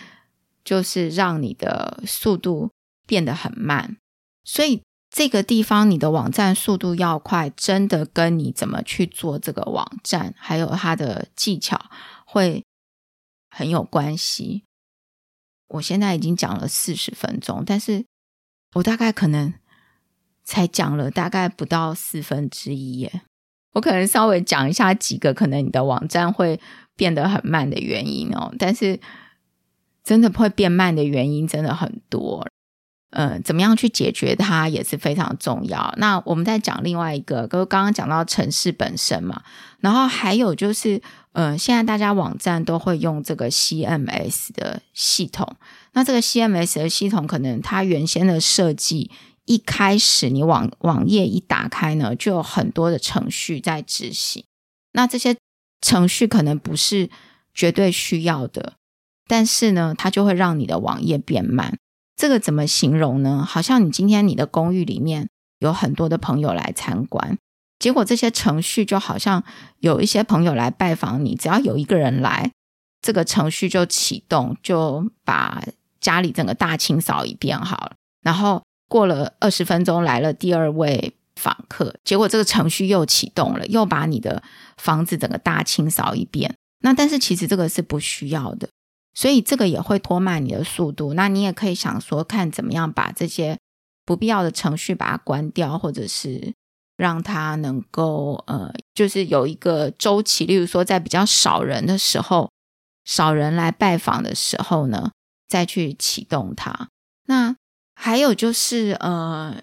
[0.65, 2.73] 就是让你的速度
[3.07, 3.97] 变得很慢。
[4.43, 11.81] 所以这个地方你的网站速度要快，真的跟你怎么去做这个网站，还有它的技巧
[12.25, 12.65] 会
[13.57, 14.65] 很有关系。
[15.69, 18.05] 我现在已经讲了四十分钟，但是
[18.75, 19.55] 我大概可能
[20.45, 23.23] 才讲了大概不到四分之一耶。
[23.73, 26.61] 我可能稍微讲一下几个可能你的网站会
[26.95, 29.01] 变得很慢的原因哦，但是
[30.05, 32.47] 真的会变慢的原因真的很多。
[33.11, 35.95] 嗯，怎么样去解决它也是非常重要。
[35.97, 39.43] 那我们再讲另外一个，刚刚讲到城市本身嘛，
[39.81, 41.01] 然后还有就是。
[41.39, 45.57] 嗯，现在大家网站都会用这个 CMS 的系统。
[45.93, 49.11] 那这个 CMS 的系统，可能它原先的设计，
[49.45, 54.45] 一开始你网网页一打开呢，就有很多的程序在执行。
[54.93, 55.37] 那这些
[55.83, 57.11] 程序可能不是
[57.53, 58.73] 绝对需要的，
[59.29, 61.77] 但是呢，它就会让你的网页变慢。
[62.17, 63.45] 这个怎么形容呢？
[63.47, 65.29] 好像你今天你的公寓里面
[65.59, 67.37] 有很多的朋友来参观。
[67.79, 69.45] 结果这些程序就好像
[69.81, 72.51] 有一些朋友来拜访你，只要有一个人来，
[73.03, 75.63] 这个程序就启动，就把
[76.01, 77.93] 家里整个大清扫一遍好了。
[78.23, 84.43] 然后过了二十分钟，来了第二位访客，结果这个程序又启动了，又把你的
[84.79, 86.57] 房子整个大清扫一遍。
[86.81, 88.71] 那但是其实这个是不需要的，
[89.13, 91.13] 所以这个也会拖慢你的速度。
[91.13, 93.59] 那你也可以想说，看怎么样把这些
[94.07, 96.55] 不必要的程序把它关掉，或者是。
[96.97, 102.51] 让它能够呃，就是有一个周期，例如说在比较少人的时候，
[103.05, 105.13] 少人来拜访的时候呢，
[105.47, 106.89] 再去启动它。
[107.27, 107.55] 那
[107.95, 109.61] 还有就是呃，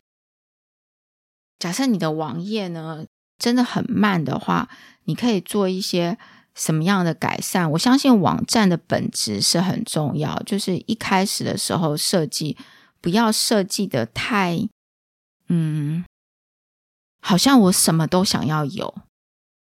[1.58, 3.06] 假设你的网页呢
[3.40, 4.70] 真的很慢的话，
[5.06, 6.18] 你可以做一些
[6.54, 7.70] 什么样的改善？
[7.72, 12.56] 我相信网站的本质是很重要，就是一开始的时候设计
[13.02, 14.70] 不要设计得太
[15.48, 16.06] 嗯。
[17.24, 18.94] 好像我什么都想要有，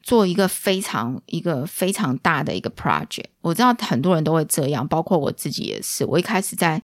[0.02, 3.26] 做一个非常一个非常大的一个 project。
[3.40, 6.04] 我知道很多人都会这样，包括我自己也是。
[6.04, 6.82] 我一开始在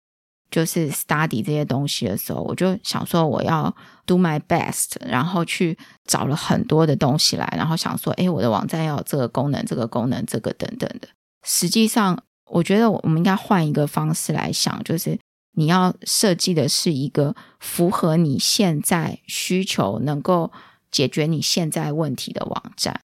[0.50, 3.74] 就是 study 这些东西的时候，我就想说我要
[4.06, 11.08] do my best，然后去找了很多的东西来，然后想说，诶，我的网站要有这个功能、这个功能、这个等等的。
[11.42, 15.18] 实际上，我觉得我们应该换一个方式来想，就是
[15.54, 20.52] 你要设计的是一个符合你现在需求、能够
[20.90, 23.00] 解决你现在问题的网站。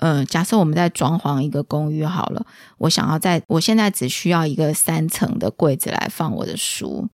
[0.00, 2.46] 嗯、假设我们在装潢一个公寓好了，
[2.78, 7.08] 我想要在我现在只需要一个三层的柜子来放我的书，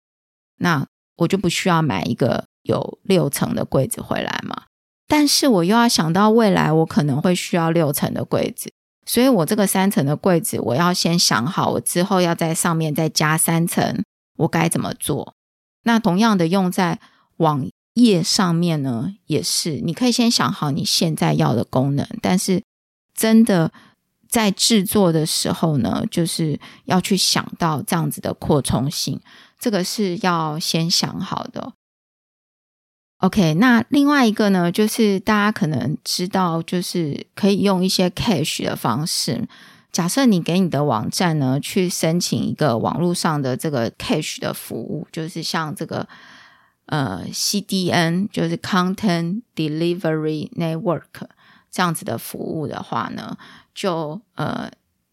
[0.58, 0.86] 那
[1.16, 4.62] 我就不需要买一个有六层的柜子回来嘛。
[5.06, 8.72] 但是我又要想到未来我可能会需要六层的柜子，
[9.04, 14.02] 所以我这个三层的柜子，我要先想好，我之后要在上面再加三层，
[14.40, 15.34] 我该怎么做？
[15.84, 16.98] 那同样的用在
[17.38, 22.62] 网页上面呢，也是你可以先想好你现在要的功能，但是
[23.14, 23.72] 真的
[24.28, 29.20] 在制作的时候呢，就是要去想到这样子的扩充性，
[29.58, 31.72] 这个是要先想好的。
[33.18, 39.46] OK，那另外一个呢，就是大家可能知道，就是可以用一些 cache 的方式。
[39.92, 46.08] 假设你给你的网站呢，去申请一个网络上的这个 cache 的服务，就是像这个
[46.86, 51.28] 呃 CDN，就是 Content Delivery Network
[51.70, 53.36] 这样子的服务的话呢，
[53.74, 54.70] 就呃。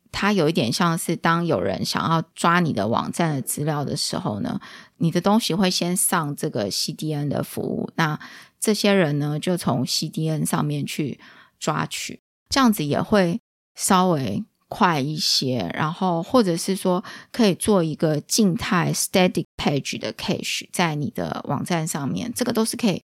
[0.09, 4.59] 它有一点像是，当有人想要抓你的网站的资料的时候呢，
[4.95, 8.19] 你的东西会先上这个 CDN 的服务，那
[8.59, 11.19] 这些人呢就从 CDN 上面去
[11.59, 13.39] 抓取，这样子也会
[13.75, 15.71] 稍微快一些。
[15.73, 23.01] 然后或者是说，可以做一个静态 static page 的 cache 在你的网站上面，这个都是可以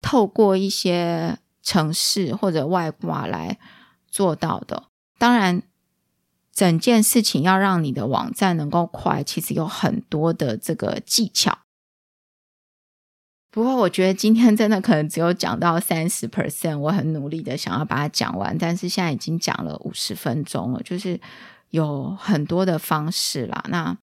[0.00, 3.58] 透过一些程式或者外挂来
[4.10, 4.84] 做到的。
[5.18, 5.62] 当然。
[6.56, 11.58] 整件事情要让你的网站能够快，其实有很多的这个技巧。
[13.56, 21.18] 不过，我觉得今天真的可能只有讲到三十 percent，我很努力的想要把它讲完，但是现在已经讲了五十分钟了，就是
[21.70, 23.64] 有很多的方式啦。
[23.70, 23.96] 那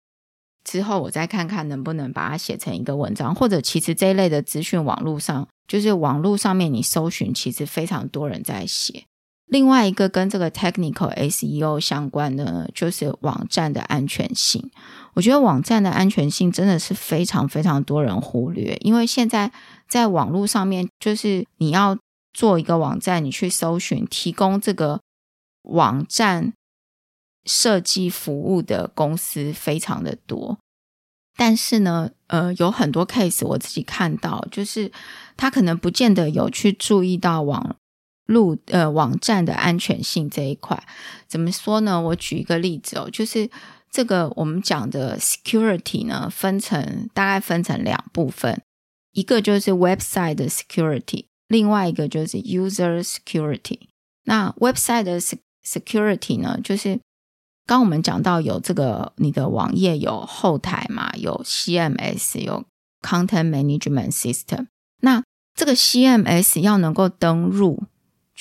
[0.64, 9.04] 之后我再看看能不能把它写成一个文章，或者其实这一类的资讯网络上，就是网络上面你搜寻，其实非常多人在写。
[9.46, 14.72] 另外一个跟这个 technical SEO 相关的呢，就是网站的安全性。
[15.14, 19.52] 我觉得网站的安全性真的是非常非常多人忽略，因为现在
[19.88, 21.98] 在网络上面，就是你要
[22.34, 25.02] 做一个网站，你去搜寻提供这个
[25.64, 26.54] 网站
[27.46, 30.58] 设计服务的公司非常的多，
[31.36, 34.92] 但是呢，呃，有很多 case 我自己看到，就是
[35.38, 37.76] 他可能不见得有去注意到网。
[38.26, 40.82] 路呃，网站的安全性这一块
[41.28, 42.00] 怎么说呢？
[42.02, 43.50] 我举一个例子哦，就是
[43.92, 48.62] 这个我们讲的 security 呢，分成大概分成两部分，
[49.12, 53.80] 一个就是 website 的 security，另外一个就是 user security。
[54.24, 57.00] 那 website 的 security 呢，就是
[57.66, 62.66] 刚我们讲到有这个你的网页有后台嘛，有 CMS，有
[63.02, 64.68] content management system。
[65.02, 65.22] 那
[65.54, 67.84] 这个 CMS 要能够登入。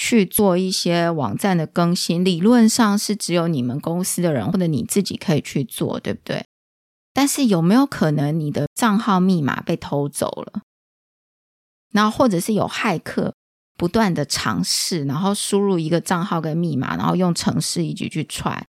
[0.05, 6.45] 去做一些网站的更新，理论上是只有你们公司的人或者你自己可以去做，对不对？
[7.13, 10.63] 但是有没有可能你的账号密码被偷走了？
[11.93, 13.33] 然后或者是有骇客
[13.79, 18.67] 不断的尝试，然后输入一个账号跟密码，然后用程式一直去踹，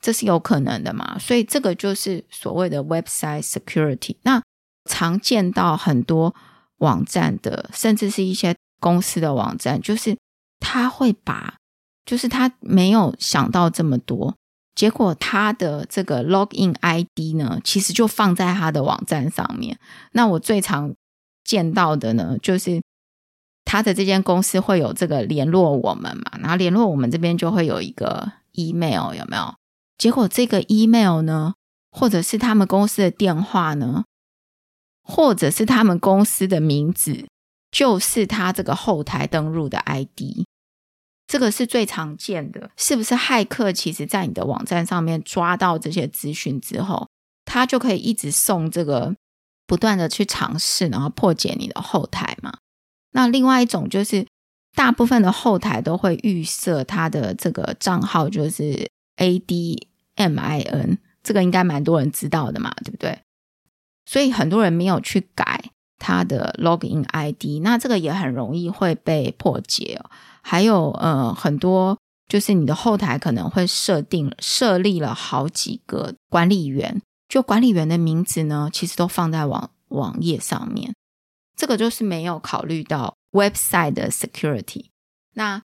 [0.00, 1.16] 这是有可能的嘛？
[1.20, 4.16] 所以这个就是所谓的 website security。
[4.22, 4.42] 那
[4.90, 6.34] 常见到很多
[6.78, 8.56] 网站的，甚至是一些。
[8.82, 10.18] 公司的网站就是
[10.62, 11.56] 他会把，
[12.06, 14.34] 就是他没有想到这么多，
[14.74, 19.78] 结果他的这个 login ID 呢，其实就放在他的网站上面。
[20.12, 20.94] 那我最常
[21.44, 22.80] 见到的呢，就是
[23.64, 29.54] 他的这间公司会有这个联络我们嘛，然后联络我们这边就会有一个 email，有没有？
[29.98, 31.54] 结果这个 email 呢，
[31.90, 34.04] 或者是他们公司的电话呢，
[35.02, 37.26] 或者是他们公司的名字。
[37.72, 40.44] 就是他这个后台登录的 ID，
[41.32, 42.70] 这个是最常见的。
[42.76, 47.08] 是不是骇客其实在你的网站上面抓到这些资讯之后，
[47.46, 49.16] 他就可以一直送这个，
[49.66, 52.58] 不断的去尝试，然后破解你的后台嘛？
[53.12, 54.26] 那另外一种就是，
[54.74, 63.20] 大部分的后台都会预设他的这个账号就是 ADMIN，这个应该蛮多人知道的嘛，对不对？
[64.04, 65.70] 所以很多人没有去改。
[66.04, 70.10] 他的 login ID，那这个也很容易会被破解哦。
[70.42, 71.96] 还有呃，很多
[72.28, 80.94] 就是你的后台可能会设定设立了好几个管理员，就管理员的名字呢，其实都放在网网页上面，
[81.56, 84.86] 这个就是没有考虑到 website 的 security。
[85.34, 85.62] 那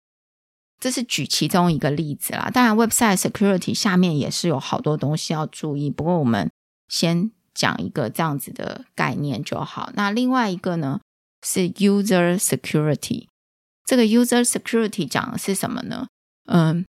[0.80, 2.50] 这是举其中一个例子啦。
[2.54, 5.90] 当然，website security 下面也是有好多东西要注意。
[5.90, 6.52] 不过，我们
[6.90, 9.92] 先讲一个这样子的概念就好。
[9.94, 11.00] 那另外一个呢，
[11.44, 13.28] 是 user security。
[13.86, 16.08] 这个 user security 讲的是什么呢？
[16.48, 16.86] 嗯，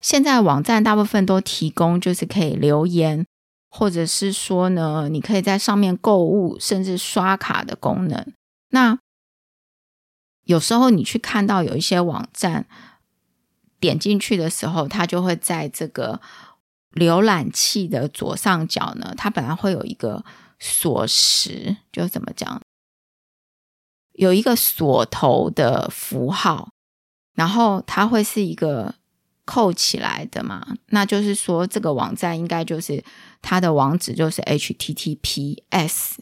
[0.00, 3.26] 现在网站大部分都提供就是可以留言，
[3.70, 8.32] 或者是说呢，你可以在上面购物，甚至刷卡的功能。
[8.70, 8.98] 那
[10.44, 12.66] 有时候你去看到有一些网站，
[13.78, 16.20] 点进去的时候，它就会在这个
[16.92, 20.24] 浏览器的左上角呢，它本来会有一个
[20.58, 22.60] 锁匙，就怎么讲，
[24.16, 26.70] 有一个锁头的符号，
[27.34, 28.94] 然后它会是一个
[29.44, 33.02] 扣起来的嘛，那就是说这个网站应该就是
[33.40, 36.14] 它的网址就是 HTTPS，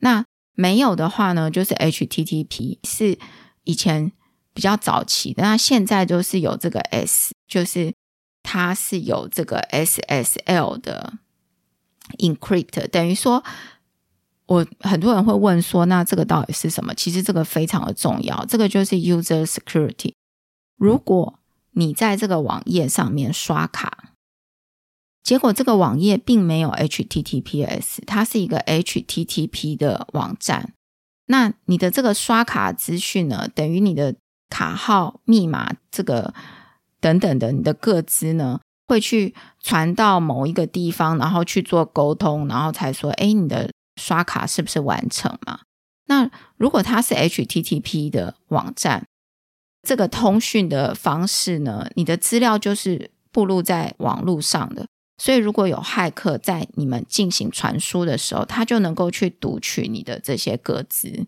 [0.00, 0.24] 那
[0.54, 3.18] 没有的话呢，就是 HTTP 是。
[3.68, 4.12] 以前
[4.54, 7.92] 比较早期的，那现在就是有这个 S，就是
[8.44, 11.14] 它是有这个 SSL 的
[12.18, 13.42] encrypt，等于说，
[14.46, 16.94] 我很多人会问说，那这个到底是什么？
[16.94, 20.12] 其实这个非常的重要，这个就是 user security。
[20.76, 21.38] 如果
[21.72, 24.12] 你在这个网页上面刷卡，
[25.22, 30.72] 结果这个网页并没有 HTTPS，它是一个 HTTP 的网站。
[31.26, 34.14] 那你的这个刷卡资讯呢，等于你的
[34.48, 36.32] 卡号、密码这个
[37.00, 45.60] 等等的，你的个资呢，会去传到某一个地方，然后去做沟通，然后才说，哎，你的刷卡是不是完成嘛？
[46.06, 49.06] 那如果它是 HTTP 的网站，
[49.82, 54.86] 这个通讯的方式呢，你的资料就是暴露在网络上的。
[55.18, 61.26] 所以，如果有骇客在你们进行传输的时候，他就能够去读取你的这些个资。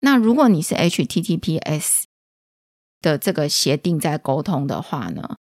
[0.00, 2.02] 那如果你是 HTTPS
[3.00, 5.36] 的这个协定在沟通的话呢，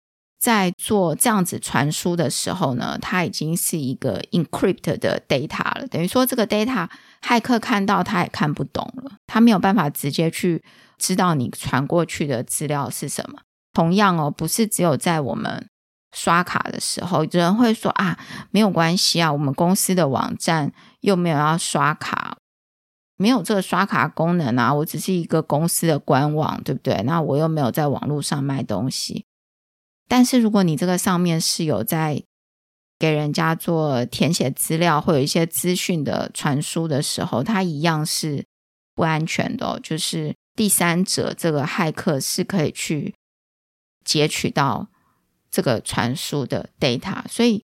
[0.44, 5.86] 在做这样子传输的时候呢，它已经是一个 encrypt 的 data 了。
[5.86, 6.86] 等于说，这个 data
[7.22, 10.62] 骇客看到他也看不懂了，他没有办法直接去
[10.98, 13.38] 知道你传过去的资料是什么。
[13.72, 15.66] 同样哦，不是只有在我们。
[16.16, 18.16] 刷卡的时候，有人会说啊，
[18.52, 22.36] 没有关系啊，我们公司的网站又没有要刷卡，
[23.16, 27.02] 没有这个刷卡功能啊，我只是一个公司的官网，对不对？
[27.02, 29.24] 那我又没有在网络上卖东西。
[30.08, 32.22] 但是如果你这个上面是有在
[32.98, 38.44] 给人家做填写资料，或有一些资讯的传输的时候，它一样是
[38.94, 43.14] 不安全的，就是第三者这个骇客是可以去
[44.04, 44.88] 截取到。
[45.50, 47.62] 这个传输的 data，所以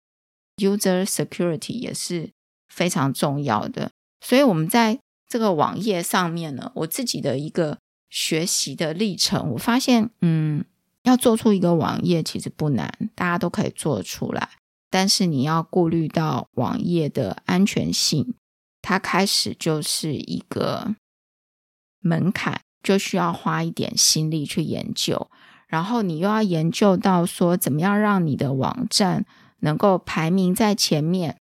[0.56, 2.30] user security 也是
[2.66, 3.90] 非常重要的。
[4.22, 7.76] 所以我们在这个网页上面呢，我自己的一个
[8.08, 10.64] 学习的历程，我发现，嗯，
[11.04, 14.50] 要做出一个网页其实不难，大家都可以做出来。
[14.90, 18.34] 但是你要顾虑到网页的安全性，
[18.82, 20.94] 它开始就是一个
[22.00, 25.30] 门槛，就需要花一点心力去研究。
[25.66, 29.26] 然后你又要研究到说，怎么样让你的网站
[29.60, 31.38] 能够排名在前面，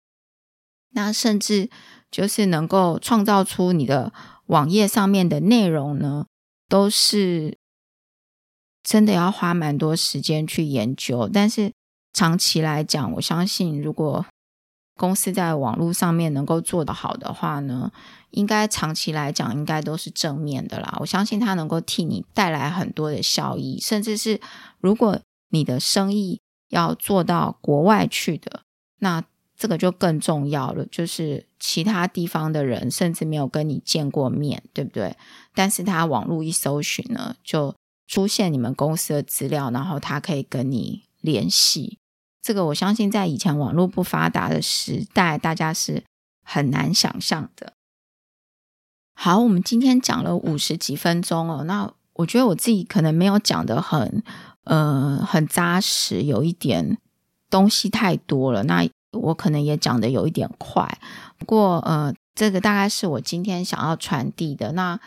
[0.91, 1.69] 那甚至
[2.09, 4.11] 就是能够创造出你的
[4.47, 6.25] 网页上面的内容呢，
[6.67, 7.57] 都是
[8.83, 11.29] 真的要花蛮多时间去研究。
[11.31, 11.71] 但是
[12.13, 14.25] 长期来讲，我相信如果
[14.95, 17.91] 公司在网络上面能够做得好的话呢，
[18.29, 20.95] 应该长期来讲应该都是正面的啦。
[20.99, 24.39] 我相信它能够替你带来很多的效益，甚至是
[24.79, 25.19] 如果
[25.49, 28.61] 你的生意要做到国外去的，
[28.99, 29.23] 那
[29.57, 30.85] 这个就更重要了。
[30.85, 35.15] 就是其他地方的人甚至没有跟你见过面，对不对？
[35.55, 37.73] 但是他网络一搜寻呢，就
[38.07, 41.97] 出现你们公司的资料，然后他可以跟你联系。
[42.41, 46.03] 这个我相信，在以前网络不发达的时代，大家是
[46.43, 47.73] 很难想象的。
[49.15, 54.21] 好，我们今天讲了五十几分钟哦，那我觉得我自己可能没有讲得很，
[54.65, 56.97] 呃，很扎实，有一点
[57.49, 58.63] 东西太多了。
[58.63, 60.99] 那我可能也讲得有一点快，
[61.37, 64.73] 不过呃，这个大概是我今天想要传递的。
[64.73, 64.99] 那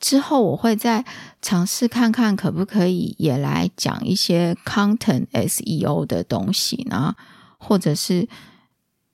[0.00, 1.04] 之后我会再
[1.42, 7.16] 尝试看看，可不可以也来讲一些 content SEO 的东西呢？
[7.58, 8.28] 或者是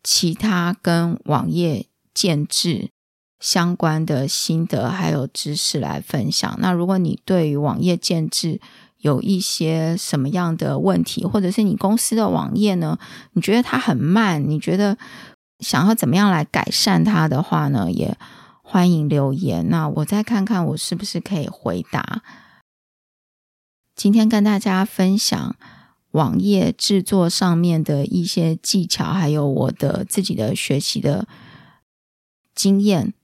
[0.03, 2.91] 其他跟网页建制
[3.41, 6.55] 相关的心得还有知识来分享。
[6.61, 8.61] 那如果你对于网页建制
[8.99, 12.99] 有一些什么样的问题，或者是你公司的网页呢，
[13.33, 14.99] 你觉得它很慢，你觉得
[15.61, 18.17] 想要怎么样来改善它的话呢，也。
[18.75, 22.25] 欢迎留言，那我再看看我是不是可以回答。
[23.95, 25.55] 今天跟大家分享
[26.11, 31.29] 网页制作上面的一些技巧，还有我的自己的学习的
[32.53, 33.15] 经验。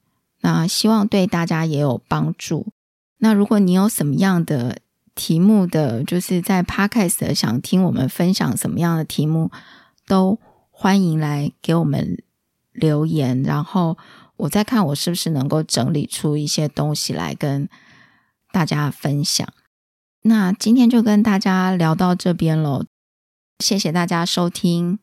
[0.43, 2.69] 那希望对大家也有帮助。
[3.19, 4.79] 那如果你有什么样的
[5.17, 9.51] 题目的，就是在 Podcast 想听我们分享什么样的题目，
[10.07, 10.39] 都
[10.71, 12.23] 欢迎来给我们
[12.71, 13.99] 留言，然后
[14.41, 17.68] 我在看我是不是能够整理出一些东西来跟
[18.53, 19.47] 大家分享。
[20.22, 22.84] 那今天就跟大家聊到这边喽，
[23.59, 24.99] 谢谢大家收听。